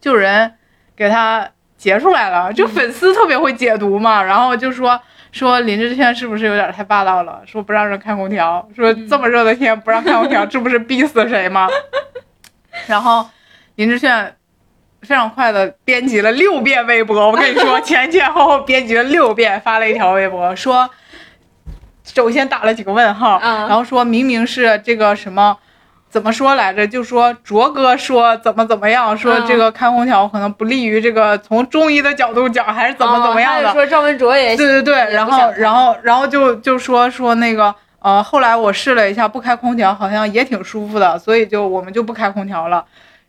[0.00, 0.54] 就有人
[0.94, 1.50] 给他
[1.84, 4.98] 截出来了，就粉丝特别会解读嘛，然后就说。
[5.32, 7.42] 说林志炫是不是有点太霸道了？
[7.44, 11.68] 说不让人开空调，说这么热的天不让开空调，这不是逼死谁吗？
[12.86, 13.28] 然后
[13.74, 14.36] 林志炫
[15.02, 20.88] 非常快的编辑了六遍微博，我跟你说， 前前后后编辑了六遍，发了一条微博说，
[22.04, 25.58] 首先打了几个问号，嗯然后说明明是这个什么。
[26.14, 26.86] 怎么说来着？
[26.86, 33.68] 就说卓哥说怎么怎么样，说嗯这个开空调可能不利于这个从中医的角度讲，还是怎么怎么样的。
[33.68, 42.84] 哦说赵文卓也对对对，然后然后然后就就说说那个呃，后来我试了一下，不开空调好像也挺舒服的，所以就我们就不开空调了。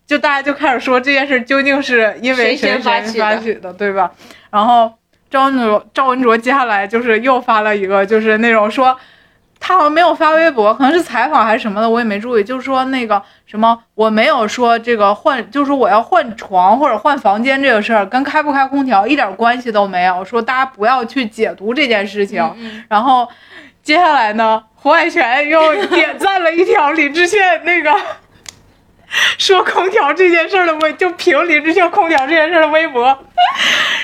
[0.06, 3.18] 就大家就开始说这件事究竟是因为谁发起
[3.60, 4.12] 的，对吧？
[4.52, 4.94] 然后
[5.32, 8.96] 赵文卓赵文卓接下来就是又发了一个，就是那种说。
[9.60, 12.44] 他好像没有发微博，可能是采访还是什么的，我也没注意。
[12.44, 20.24] 就是说那个什么，我没有说这个换，就是我要换床或者换房间这个事儿，跟开不开空调一点关系都没有。
[20.24, 22.44] 说大家不要去解读这件事情。
[22.58, 23.28] 嗯然后
[23.82, 27.96] 接下来呢，胡海泉又点赞了一条李志炫那个
[29.38, 33.18] 说空调这件事儿的微，就评林志炫空调这件事儿的微博。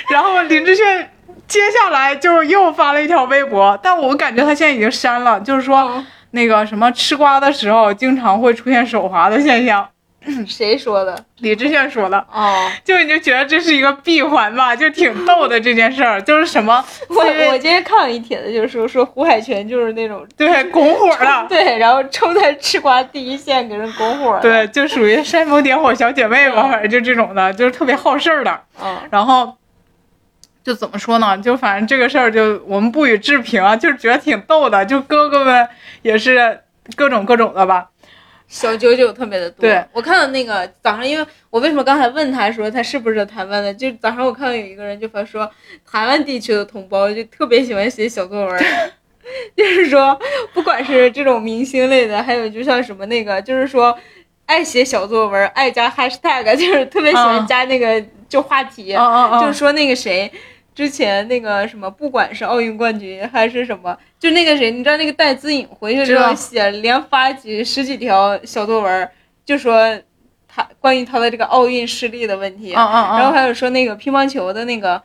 [0.10, 1.12] 然后林志炫
[1.52, 9.86] 接下来就又发了一条微博，但我感觉他现在已经删了，就是说嗯那个什么吃瓜的时候经常会出现手滑的现象。
[10.48, 11.26] 谁说的？
[11.40, 17.16] 李志炫说的，哦，就你就觉得这是一个闭环吧，就挺逗的这件事儿，就是什么 我
[17.50, 24.40] 我今天看了一帖子，就是说说胡海泉就是那种 对拱火了，对，然后冲在吃瓜第一线给人拱火了。
[24.42, 28.62] 对，就属于煽风点火小姐妹吧，反正就这种的，就是特别好事儿的。
[28.82, 29.58] 嗯，然后
[30.64, 31.38] 就怎么说呢？
[31.38, 35.68] 就反正这个事儿就我们不予置评啊，就是觉得挺逗的，就哥哥们
[36.02, 36.60] 也是
[36.96, 37.90] 各种各种的吧。
[38.48, 39.62] 小九九特别的多。
[39.62, 45.50] 对，我看到那个早上，因为我为什么刚才问他说他是不是台湾的，就早上我看到有一个人就发说，
[45.90, 48.64] 台湾地区的同胞就特别喜欢写小作文，
[49.56, 50.20] 就是说
[50.54, 53.98] 不管是这种明星类的，还有就像什么那个，就是说
[54.46, 58.96] 爱写小作文，爱加 hashtag，就是特别喜欢嗯加那个就话题，
[59.42, 60.32] 就是说那个谁。
[60.74, 69.10] 之前那个什么，不管是奥运冠军还是什么，就那个谁，你知道那个戴资颖回去之后写连发几十几条小作文，
[69.46, 70.00] 就说
[70.48, 75.00] 他关于他的这个奥运失利的问题，嗯嗯嗯，然后还有说那个乒乓球的那个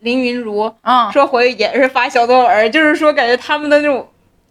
[0.00, 4.06] 林云如，嗯说回去也是发小作文，就是说感觉他们的那种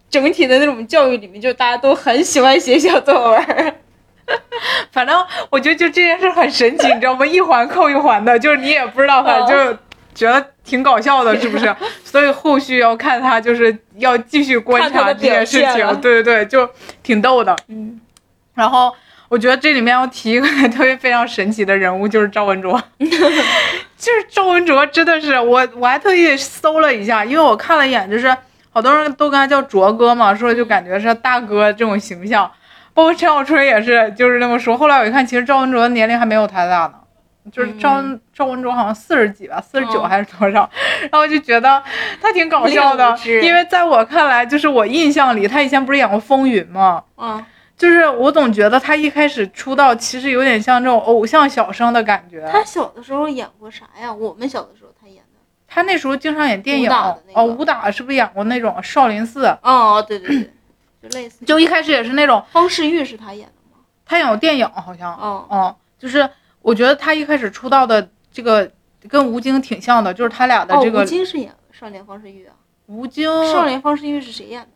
[0.08, 3.74] 整体的那种教育里面，就大家都很喜欢写小作文。
[4.92, 7.24] 反正我觉得就这件事很神奇，你知道吗？
[7.26, 9.78] 一环扣一环的，就是你也不知道，反正就
[10.14, 11.74] 觉得挺搞笑的，是不是？
[12.04, 16.00] 所以后续要看他，就是要继续观察这件事情。
[16.00, 16.68] 对对对，就
[17.02, 17.56] 挺逗的。
[17.68, 18.00] 嗯，
[18.54, 18.92] 然后
[19.28, 22.80] 我觉得这里面要提一个特别非常神奇的人物，就是赵文卓。
[22.98, 28.34] 就是赵文卓真的是我，我还特意搜了一下，因为我看了一眼，就是
[28.70, 32.50] 好多人都跟他叫卓哥嘛，说就感觉是大哥这种形象。
[32.98, 34.76] 包括陈小春也是，就是那么说。
[34.76, 36.94] 后来我一看，其实赵文卓的年龄还没有他大呢，
[37.52, 38.02] 就是赵、
[38.34, 40.68] 赵文卓好像四十几吧，四十九嗯还是多少？
[41.02, 41.80] 然后我就觉得
[42.20, 47.04] 他挺搞笑的，因为在我看来，就是我印象里，他以前不是演过《风云》吗？
[47.18, 47.46] 嗯，
[47.76, 52.44] 就是我总觉得他一开始出道其实有点像这种偶像小生的感觉。
[52.50, 54.12] 他小的时候演过啥呀？
[54.12, 55.38] 我们小的时候他演的
[55.68, 59.56] 他那时候经常演电影武打的那个哦，武打是不是演过那种少林寺？
[59.62, 60.50] 哦，对对对，
[61.02, 61.44] 就类似。
[61.44, 63.82] 就一开始也是那种方世玉是他演的吗？
[64.04, 66.28] 他演过电影好像，哦，嗯，就是
[66.62, 68.70] 我觉得他一开始出道的这个
[69.08, 72.54] 跟吴京挺像的，就是他俩的哦，这个吴京是演少年方世玉啊。
[72.86, 74.68] 吴京，少年方世玉是谁演的？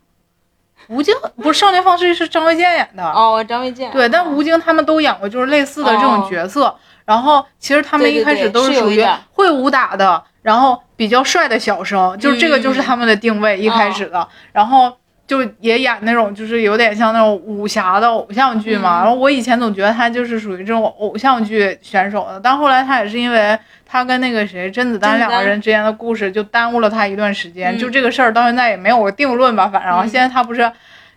[0.88, 3.90] 吴京不是少年方世玉是张卫健演的，哦，张卫健。
[3.92, 14.92] 对，但哦吴京他们都演过就是类似的这种哦角色，然后其实他们一开始都是属于会武打的，然后比较帅的小生，就是这个就是嗯他们的定位、一开始的，然后。
[15.32, 19.00] 就也演那种，就是有点像那种武侠的偶像剧嘛。
[19.00, 27.74] 嗯然后我以前总觉得他就是属于这种偶像剧选手的，但后来他也是因为他跟那个谁甄子丹两个人之间的故事，就耽误了他一段时间。
[27.74, 30.70] 嗯就这个事儿到现在也没有个定论吧，反正、嗯现在他不是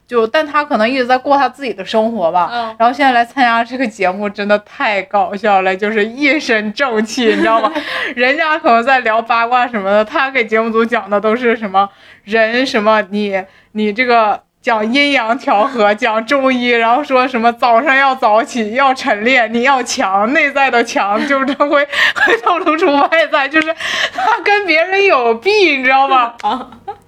[0.07, 2.49] 就，但他可能一直在过他自己的生活吧。
[2.51, 7.71] 嗯，然后现在来参加这个节目，真的太搞笑了，就是一身正气，你知道吗？
[8.15, 11.89] 人家可能在聊八卦什么的，他给节目组讲的都是什么
[12.23, 14.41] 人什么你你这个。
[14.65, 23.71] 讲阴阳调和，讲中医，然后说什么早上要早起，要晨练，你要强，内在的强，就是会会透露出外在，就是
[24.11, 26.33] 他跟别人有弊，你知道吗？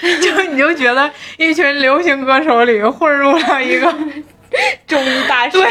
[0.22, 3.86] 就你就觉得一群流行歌手里混入了一个
[4.86, 5.58] 中医大师。
[5.58, 5.70] 对，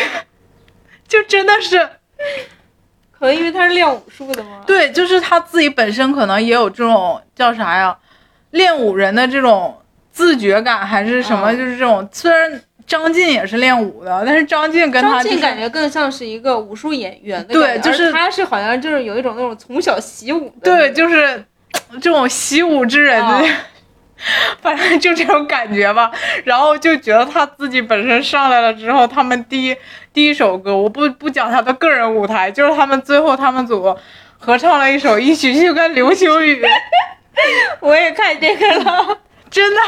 [1.08, 1.78] 就真的是
[3.18, 4.62] 可能因为他是练武术的吗。
[4.66, 7.98] 对，就是他自己本身可能也有这种叫啥呀，
[8.52, 9.76] 练武人的这种
[10.12, 12.08] 自觉感，还是什么，嗯就是这种。
[12.12, 21.44] 虽然张晋也是练武的，但是张晋跟他、就是、张晋感觉更像是一个武术演员的对就是他是好像就是有一种那种从小习武的对，就是
[22.02, 23.34] 这种习武之人的。
[23.34, 23.50] 哦
[24.62, 26.12] 反正就这种感觉吧，
[26.44, 29.76] 然后就觉得他自己本身上来了之后，他们第一
[30.14, 33.98] 第一首歌，我不不讲他的个人舞台，就是他们最后他们组
[34.38, 36.64] 合唱了一首一曲就跟流星雨，
[37.80, 39.18] 我也看这个了，
[39.50, 39.82] 真的，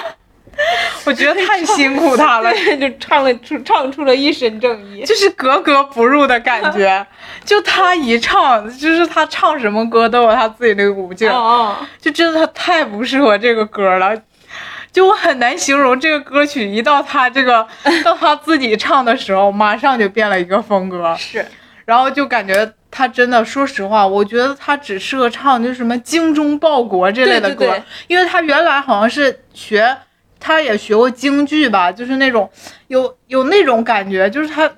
[1.05, 5.03] 我觉得太辛苦他了， 就唱了出唱出了一身正义。
[5.03, 7.05] 就是格格不入的感觉。
[7.45, 14.15] 就他一唱，就是他唱什么歌都有他自己那个舞劲儿，哦就真的他太不适合这个歌了。
[14.91, 17.65] 就我很难形容这个歌曲，一到他这个
[18.03, 21.45] 到他自己唱的时候，马上就变了一个风格，是，
[21.85, 27.83] 然后就感觉他真的，说实话，我觉得他只适合唱就什么精忠报国这类的歌，对对对。
[28.07, 29.97] 因为他原来好像是学，
[30.41, 32.49] 他也学过京剧吧，就是那种
[32.87, 34.69] 有有那种感觉，就是他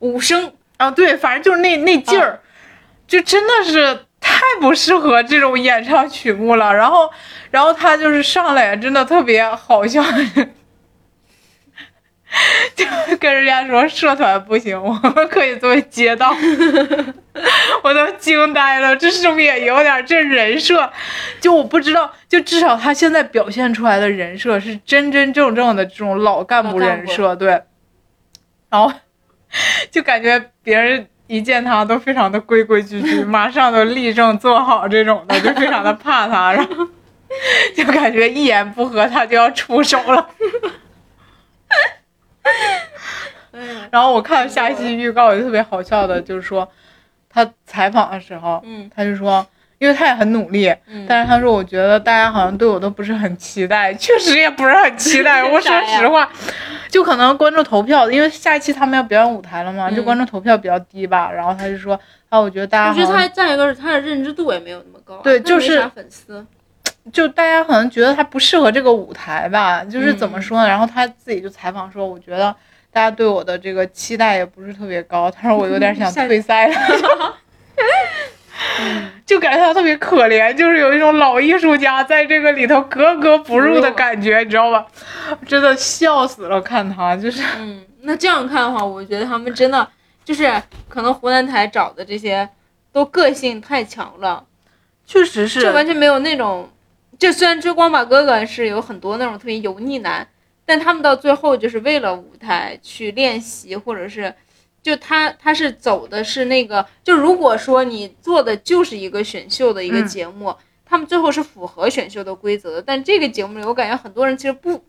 [0.00, 2.40] 武生啊，对，反正就是那那劲儿，
[3.06, 6.74] 就真的是太不适合这种演唱曲目了。
[6.74, 7.08] 然后，
[7.50, 10.02] 然后他就是上来真的特别好笑，
[12.74, 12.84] 就
[13.18, 16.34] 跟人家说社团不行，我们可以作为街道，
[17.82, 20.90] 我都惊呆了，这是不是也有点这人设？
[21.40, 27.62] 就我不知道，就至少他现在表现出来的人设是真真正正的这种老干部人设，对。
[28.68, 28.92] 然后
[29.90, 36.88] 就感觉别人一见他都非常的规规矩矩， 马上都立正坐好这种的，就非常的怕他，然后
[37.76, 40.28] 就感觉一言不合他就要出手了。
[43.90, 46.68] 然后我看下一期预告也特别好笑的，就是说
[47.30, 48.90] 他采访的时候，嗯。
[48.94, 49.46] 他就说，
[49.78, 55.42] 因为他也很努力，嗯，但是他说我觉得大家好像对我都不是很期待， 确实也不是很期待。
[55.48, 56.28] 我说实话，
[56.90, 59.94] 就可能观众投票，因为下一期他们要表演舞台了嘛，嗯。
[59.96, 61.30] 就观众投票比较低吧。
[61.32, 66.44] 然后他就说，啊，我觉得大家我觉得他再一个是他的认知度也没有那么高啊，对就是粉丝，
[67.12, 70.68] 就大家可能觉得他不适合这个舞台吧，就是怎么嗯说呢？
[70.68, 72.54] 然后他自己就采访说，我觉得
[72.92, 76.74] 大家对我的这个期待也不是特别高，他说我有点 想退赛了。
[79.26, 84.86] 就感觉他特别可怜，就是有一种老艺术家在这个里头格格不入的感觉，你知道吧？
[85.46, 89.86] 真的笑死了，看他就是，嗯，那这样看的话，我觉得他们真的
[90.24, 90.50] 就是
[90.88, 92.48] 可能湖南台找的这些
[92.92, 94.44] 都个性太强了，
[95.06, 96.68] 确实是就完全没有那种，
[97.18, 100.28] 就虽然追光吧哥哥是有很多那种特别油腻男，
[100.64, 104.34] 但他们到最后就是为了舞台去练习，或者是。
[104.82, 110.54] 就他，他是走的是那个，就如果说你做的就是一个选秀的一个嗯节目，
[110.84, 114.84] 他们最后是符合选秀的规则的，但这个节目里，我感觉很多人其实不，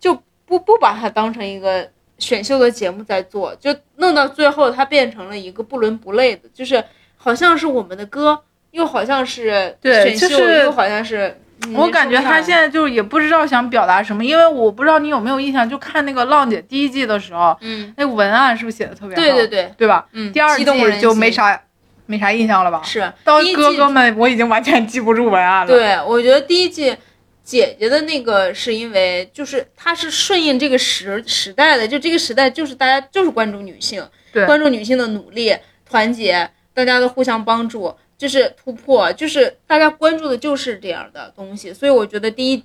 [0.00, 6.84] 就不不把它当成一个选秀的节目在做，就弄到最后，它变成了一个不伦不类的，就是
[7.16, 8.42] 好像是我们的歌，
[8.72, 11.28] 又好像是对选秀，就是又好像是。
[11.28, 11.36] 嗯
[11.74, 19.22] 我感觉他现在，在就也不知道想表达什么，因为我不知道你有没有印象，就看那个浪姐第一季的时候，嗯，那个文案是不是写的特别好？
[19.22, 20.06] 对对对，对吧？
[20.12, 21.60] 嗯，第二激动人季就没，啥
[22.06, 22.80] 没啥印象了吧？
[22.82, 26.96] 是到哥哥们，我已经完全记不住文案了。，对，我觉得第一季
[27.44, 34.02] 姐姐的那个是因为就是她是顺应这个时时代的，就这个时代就是大家就是关注女性，
[34.32, 35.54] 对关注女性的努力、
[35.84, 41.72] 团结，大家的互相帮助，就是突破，就是大家关注的就是这样的东西。
[41.72, 42.62] 所以我觉得第一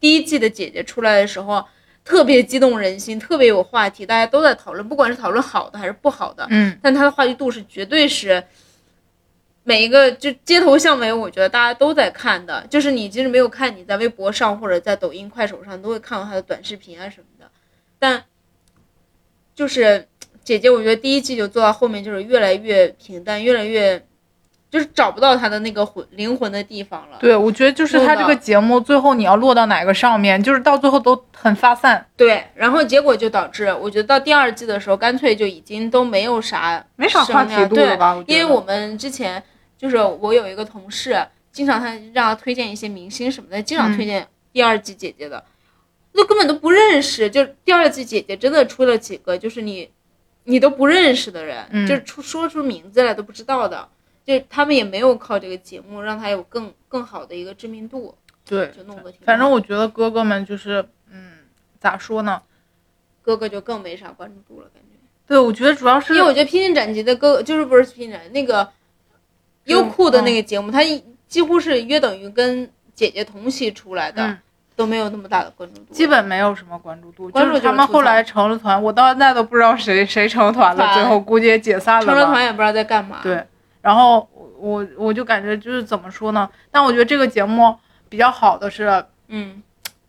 [0.00, 1.62] 第一季的姐姐出来的时候。
[2.06, 8.44] 特别激动人心，特别有话题，大家都在讨论，不管是讨论好的还是不好的，嗯，但它的话题度是绝对是
[9.62, 12.66] 每一个就街头巷尾，我觉得大家都在看的。
[12.68, 17.50] 就是你即使没有看，你在微博上或者在抖音、快手上都会看到他的短视频啊什么的。
[17.98, 18.22] 但
[19.54, 20.06] 就是
[20.44, 24.06] 姐姐，我觉得第一季就做到后面就是越来越平淡，越来越
[24.74, 27.16] 就是找不到他的那个魂灵魂的地方了。
[27.20, 38.20] 对，我觉得就是他这个节目最后你要落到哪个上面，就是到最后都很发散，对，然后结果就导致我觉得到第二季的时候，干脆就已经都没有啥没啥话题度了吧？
[38.26, 39.40] 因为我们之前
[39.78, 45.44] 就是我有一个同事，经常他让他推荐一些明星什么的，经常推荐第二季姐姐的，
[46.14, 47.30] 那根本都不认识。
[47.30, 49.88] 就第二季姐姐真的出了几个，就是你
[50.42, 53.86] 你都不认识的人，嗯就是出说出名字来都不知道的。
[54.24, 58.14] 就他们也没有靠这个节目让他有更更好的一个知名度，
[58.44, 59.20] 对，就弄得挺。
[59.24, 61.32] 反正我觉得哥哥们就是，嗯，
[61.78, 62.40] 咋说呢？
[63.22, 64.98] 哥哥就更没啥关注度了，感觉。
[65.26, 68.68] 对，我觉得主要是因为我觉得《披荆斩棘》的哥就是不是《披荆斩棘》那个
[69.64, 74.38] 优酷的那个节目，他一几乎是约等于跟姐姐同期出来的，嗯
[74.76, 75.94] 都没有那么大的关注度。
[75.94, 82.12] 基本没有什么关注度，关注就是他们后来成了团，我到现在都不知道谁谁成团了，最后估计也解散了吧。
[82.12, 83.20] 成了团也不知道在干嘛。
[83.22, 83.46] 对，
[83.84, 84.26] 然后
[84.58, 86.48] 我我就感觉就是怎么说呢？
[86.70, 87.76] 但我觉得这个节目
[88.08, 89.62] 比较好的是嗯，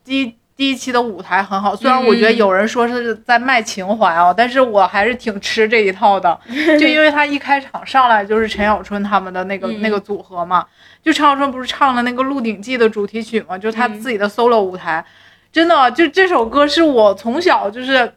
[0.06, 6.40] 第一第一期的舞台很好，虽然我觉得有人说是在卖情怀啊，但是我还是挺吃这一套的，
[6.80, 9.82] 就因为他一开场上来就是陈小春他们的那个、嗯。
[9.82, 10.66] 那个组合嘛，
[11.04, 14.00] 就陈小春不是唱了那个《鹿鼎记》的主题曲嘛，就是他嗯。
[14.00, 15.06] 自己的 solo 舞台，
[15.52, 18.14] 真的就这首歌是我从小就是。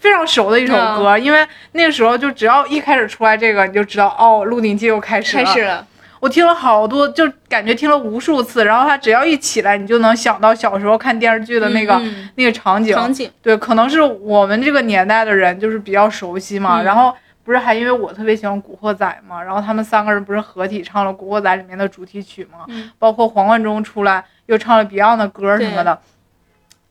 [0.00, 5.44] 非常熟的一首歌，因为那个时候就只要一开始出来这个，你就知道哦，《鹿鼎记》又开始了。
[5.44, 5.86] 开始了。
[6.18, 12.94] 我听了好多，就感觉听了无数次，然后他只要一起来，你就能想到小时候看电视剧的那个、嗯那个场景。
[12.94, 16.80] 场景，对，可能是我们这个年代的人就是比较熟悉嘛。
[16.80, 26.00] 嗯然后不是还因为我特别喜欢《古惑仔》嘛，然后他们三个人不是合体唱了《古惑仔》里面的主题曲嘛，嗯包括黄贯中出来又唱了 Beyond 的歌什么的。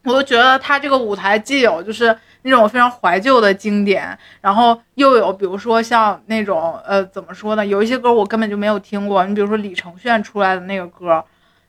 [0.06, 2.16] 我都觉得他这个舞台既有就是
[2.48, 11.26] 那种非常怀旧的经典，然后又有比如说像那种呃怎么说呢，有一些歌我根本就没有听过，你比如说李承铉出来的那个歌，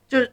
[0.07, 0.31] 就是，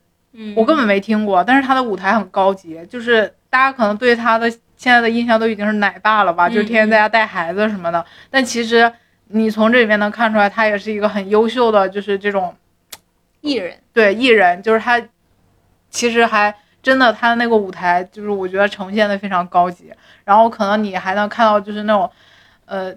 [0.53, 8.05] 我根本没听过，但是他的舞台很高级，就是大家可能对他的现在的印象都已经是奶爸了吧，就是天天在家带孩子什么的。
[8.29, 8.91] 但其实
[9.27, 12.53] 你从这里面能看出来，他也是一个很优秀的，就是这种
[13.39, 15.01] 艺人，对艺人，就是他
[15.89, 19.91] 其实还真的他的那个舞台，就是我觉得呈现的非常高级。
[20.23, 22.07] 然后可能你还能看到就是那种
[22.67, 22.93] 呃。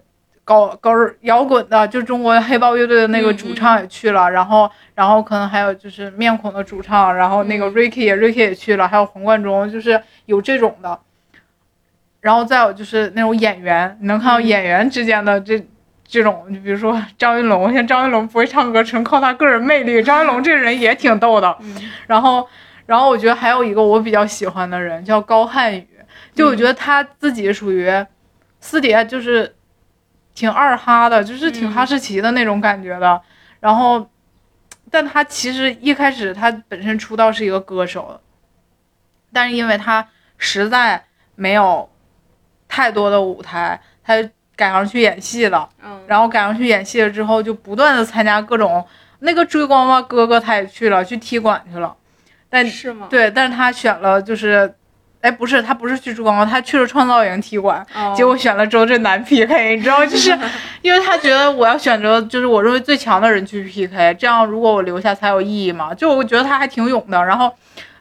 [0.46, 11.00] 搞搞摇滚的，就中国黑豹乐队的那个主唱也去了，然后然后可能还有就是面孔的主唱，然后那个嗯 Ricky 也 Ricky 也去了，还有黄贯中，就是有这种的。
[12.20, 15.60] 然后再有就是那种演员，你能看到嗯演员之间的这、
[16.06, 20.00] 这种，就比如说张云龙，像张云龙不会唱歌，纯靠他个人魅力。
[20.00, 21.56] 张云龙这个人也挺逗的。
[21.60, 21.76] 嗯
[22.06, 22.48] 然后，
[22.86, 25.88] 然后我觉得还有一个我比较喜欢的人叫高瀚宇，
[26.34, 27.90] 就我觉得他自己属于
[28.60, 29.54] 私底下就是
[30.34, 33.20] 挺二哈的，就是挺嗯哈士奇的那种感觉的。
[33.58, 34.08] 然后，
[34.90, 38.20] 但他其实一开始他本身出道是一个歌手，
[39.32, 40.06] 但是因为他
[40.38, 41.02] 实在
[41.34, 41.90] 没有
[42.68, 45.68] 太多的舞台，他就改行去演戏了。
[45.82, 48.86] 嗯，然后改上去演戏了之后，就不断的参加各种
[49.18, 51.96] 那个追光吧哥哥他也去了，去踢馆去了。
[52.48, 53.06] 但是吗？
[53.10, 54.72] 对，但是他选了就是，
[55.20, 60.30] 哎，不是，他不是去珠光吧，他去了创造营踢馆，哦，结果选了周震南 PK， 你知道，就是
[60.82, 65.92] 因为他觉得我要选择就是我认为最强的人去 PK，这样如果我留下才有意义嘛。
[65.92, 67.52] 就我觉得他还挺勇的，然后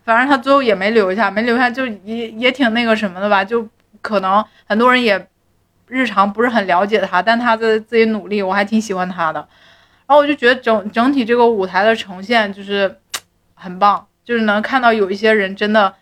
[0.03, 3.67] 反正他最后也没留下，没留下就也也挺那个什么的吧，就
[4.01, 5.27] 可能很多人也
[5.87, 9.39] 日常不是很了解他，但他的自己努力，我还挺喜欢他的。
[10.07, 12.99] 然后我就觉得整整体这个舞台的呈现就是
[13.55, 15.95] 很棒，就是能看到有一些人真的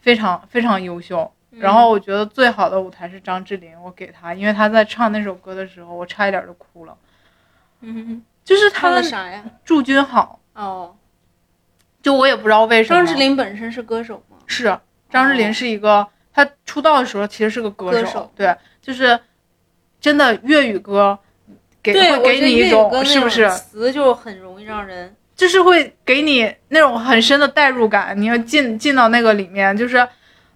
[0.00, 1.32] 非常非常优秀。
[1.52, 6.94] 然后我觉得最好的舞台是张智霖，我给他，因为他在唱那首歌的时候，我差一点就哭了。
[7.80, 9.42] 嗯，就是他的啥呀？
[9.64, 10.94] 祝君好，哦，
[12.02, 12.98] 就我也不知道为什么。
[12.98, 14.36] 张智霖本身是歌手吗？
[14.46, 14.78] 是
[15.10, 19.18] 张智霖是一个，他出道的时候其实是个歌歌手对，就是
[20.00, 21.18] 真的粤语歌，
[21.82, 23.50] 给，会给你一种是不是？
[23.50, 30.04] 词就很容易让人，就是会给你那种很深的代入感，你要进进到那个里面，就是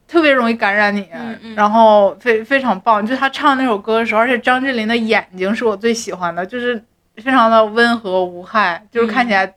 [0.09, 3.07] 特别容易感染你，嗯嗯然后非非常棒。
[3.07, 6.83] 就他唱那首歌的时候，而且张智霖的眼睛是我最喜欢的，就是
[7.19, 9.55] 非常的温和无害，就是看起来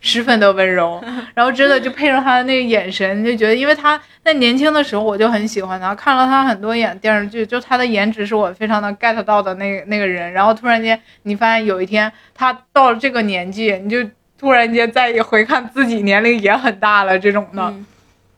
[0.00, 1.02] 十分的温柔。
[1.34, 10.30] 然后真的就配上他的那个眼神，就觉得，因为他在年轻的时候我就很喜欢他，看了他很多演电视剧，就他的颜值是我非常的 get 到的那个那个人。
[10.34, 14.06] 然后突然间你发现有一天他到了这个年纪，你就
[14.42, 17.62] 突然间再一回看自己年龄也很大了，这种的。
[17.62, 17.86] 嗯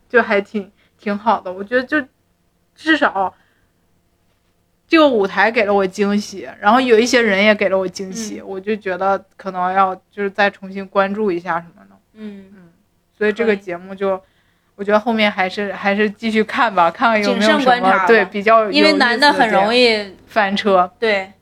[0.07, 1.51] 就还挺挺好的。
[1.51, 1.97] 我觉得就
[2.77, 3.35] 至少
[4.87, 11.97] 这个舞台给了我惊喜，然后有一些人也给了我惊喜，我就觉得可能要就是再重新关注一下什么的。
[12.13, 12.69] 嗯嗯，
[13.17, 14.21] 所以这个节目就。
[14.77, 21.33] 我觉得后面还是还是继续看吧，看看有没谨有什么对比较有因为男的很容易易翻车，对，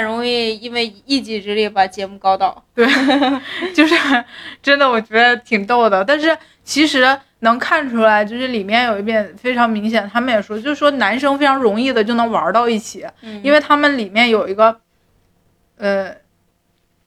[0.00, 2.64] 很容易因为一己之力把节目搞倒。
[2.74, 2.86] 对，
[3.74, 3.94] 就是
[4.62, 6.02] 真的，我觉得挺逗的。
[6.02, 14.80] 但是其实能看出来，就是里面有一点非常明显，他们也说，就是说男生非常容易的就能玩到一起，嗯，因为他们里面有一个，
[15.76, 16.16] 呃，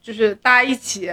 [0.01, 1.11] 就是大家一起。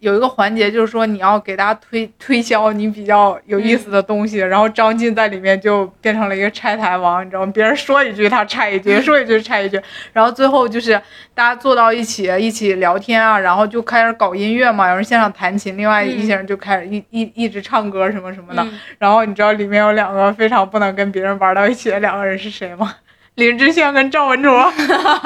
[0.00, 7.52] 有一个环节就是说你要给大家推推销你比较有意思的东西，然后张晋在里面就变成了一个拆台王，你知道吗？
[7.54, 9.80] 别人说一句他拆一句， 说一句拆一句，
[10.12, 10.92] 然后最后就是
[11.34, 18.62] 大家坐到一起一起聊天啊，然后就开始搞音乐嘛，有人现场弹琴，另外一些人就开始一一一直唱歌什么什么的。
[18.62, 22.94] 嗯然后你知道里面有两个非常不能跟别人玩到一起的两个人是谁吗？
[23.36, 24.70] 林志炫跟赵文卓，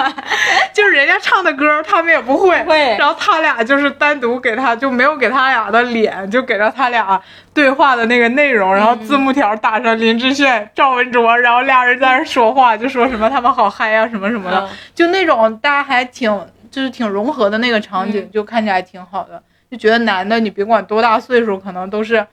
[0.73, 7.21] 就是人家唱的歌他们也不会，会然后他俩就是单独给他就没有给他俩的脸，就给了他俩
[7.53, 16.31] 对话的那个内容，然后字幕条打上林志炫、赵文卓，然后俩人在那说话，就说什么他们好嗨啊什么什么的，嗯就那种大家还挺
[16.71, 22.25] 就是挺融合的那个场景，嗯就看起来挺好的，就觉得男的你别管多大岁数，可能都是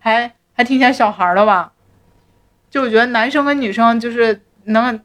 [0.00, 1.70] 还还挺像小孩的吧。
[2.70, 5.00] 就我觉得男生跟女生就是能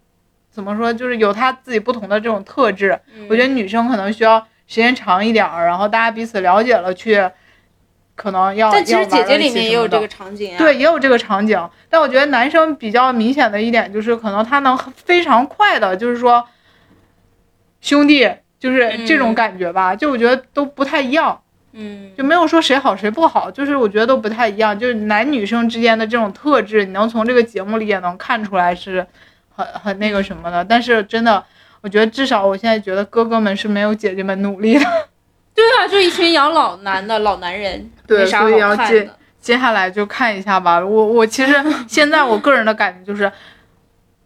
[0.54, 2.98] 怎么说，就是有他自己不同的这种特质。
[3.18, 7.28] 嗯我觉得女生可能需要时间长一点儿，然后大家彼此了解了去，
[8.16, 8.72] 可能要。
[8.72, 10.58] 但其实姐姐里面也有这个场景啊。
[10.60, 11.70] 对，也有这个场景。
[11.90, 16.48] 但我觉得男生比较明显的一点就是，可能他能非常快的，就是说，
[17.82, 18.30] 兄弟，
[18.60, 19.96] 就是这种嗯感觉吧。
[19.96, 21.42] 就我觉得都不太一样，
[21.72, 24.78] 嗯，就没有说谁好谁不好，就是我觉得都不太一样。
[24.78, 29.06] 就是男女生之间的这种特质，你能从这个节目里也能看出来是
[29.56, 30.64] 很很那个什么的。
[30.64, 31.44] 但是真的，
[31.82, 34.86] 我觉得至少我现在觉得哥哥们是没有姐姐们努力的。
[35.56, 39.16] 对啊，就一群养老男的老男人，对所以要借好看的。
[39.40, 40.84] 接下来就看一下吧。
[40.84, 41.54] 我我其实
[41.88, 43.32] 现在我个人的感觉就是，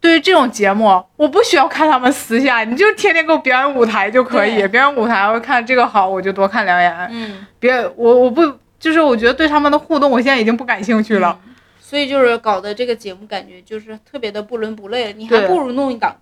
[0.00, 4.66] 对于这种节目，我不需要看他们私下，你就天天给我表演舞台就可以。
[4.68, 7.08] 表演舞台，我看这个好，我就多看两眼。
[7.10, 8.42] 嗯，别我我不
[8.78, 11.38] 就是我觉得对他们的互动，我现在已经不感兴趣了。
[11.44, 11.54] 嗯
[11.88, 16.14] 所以就是搞的这个节目感觉就是特别的不伦不类，你还不如弄一档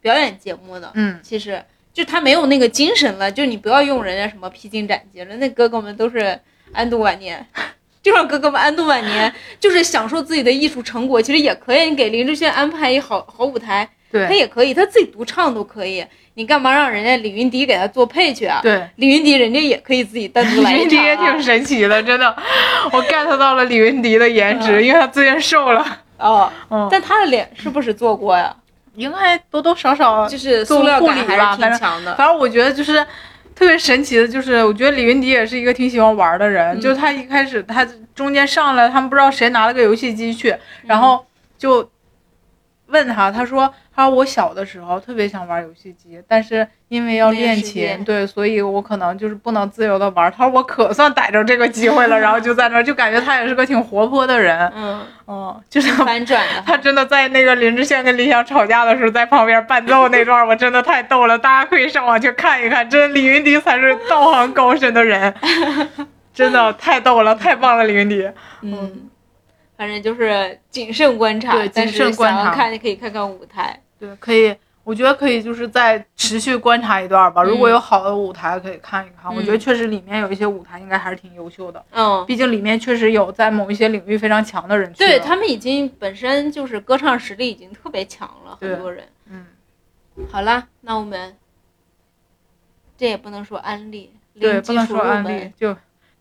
[0.00, 0.90] 表演节目呢。
[0.94, 6.40] 嗯，其实就他没有那个精神了，就你不要用人家什么披荆斩棘了，那哥哥们都是
[6.72, 7.46] 安度晚年。
[8.02, 11.90] 就让哥哥们安度晚年，就是享受自己的艺术成果，其实也可以。
[11.90, 13.88] 你给林志炫安排一好好舞台，
[14.26, 16.04] 他也可以，他自己独唱都可以。
[16.36, 18.58] 你干嘛让人家李云迪给他做配去啊？
[18.62, 18.84] 对。
[18.96, 20.82] 李云迪人家也可以自己单独来李一场、啊。
[20.82, 22.36] 云迪也挺神奇的，真的，
[22.92, 25.84] 我 get 到了李云迪的颜值，嗯因为他最近瘦了。
[26.18, 28.54] 哦，嗯，但他的脸是不是做过呀？
[28.96, 32.14] 应该多多少少就是做塑料护理感还是吧反正挺强的。
[32.14, 33.04] 反正我觉得就是
[33.54, 36.76] 特别神奇的，就是我觉得李云迪也是一个挺喜欢玩的人。
[36.76, 40.56] 嗯就他一开始他中间上来，他们不知道谁拿了个游戏机去，
[40.86, 41.24] 然后
[41.58, 41.88] 就
[42.86, 50.32] 问他，他说他说我小的时候特别想玩游戏机，但是因为要练琴，对，所以我可能就是不能自由的玩。
[50.32, 56.62] 他说我可算逮着这个机会了，然后就在那儿就感觉他也是个挺活泼的人，嗯，嗯，就是反转的。
[56.66, 65.32] 他真的在那个林志炫跟李想吵架的时候，在旁边伴奏那段，我真的太逗了，大家可以上网去看一看，真的李云迪才是道行高深的人，
[66.34, 68.28] 真的太逗了，太棒了，李云迪。
[68.62, 69.08] 嗯，
[69.76, 73.80] 反正就是谨慎观察，对谨慎观察想要看你可以看看舞台。
[74.06, 77.42] 对，可以，我觉得可以，就是再持续观察一段吧。
[77.42, 79.34] 如果嗯有好的舞台，可以看一看。
[79.34, 84.98] 我觉得嗯确实里面有一些舞台应该还是挺优秀的，嗯，毕竟里面确实有在某一些领域非常强的人去。
[84.98, 89.04] 对他们已经本身就是歌唱实力已经特别强了，很多人。
[89.30, 89.46] 嗯，
[90.30, 91.34] 好啦，那我们
[92.96, 95.74] 这也不能说安利，对，不能说安利，就。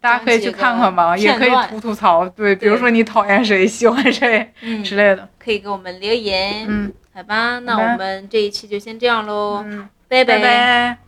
[0.04, 5.30] 大家可以去看看吧，也可以吐吐槽，对，比如说你讨厌谁，喜欢谁嗯，之类的。
[5.40, 7.60] 可以给我们留言，嗯好吧？
[7.60, 9.90] 那我们这一期就先这样喽，嗯。
[10.08, 11.03] 拜拜拜拜。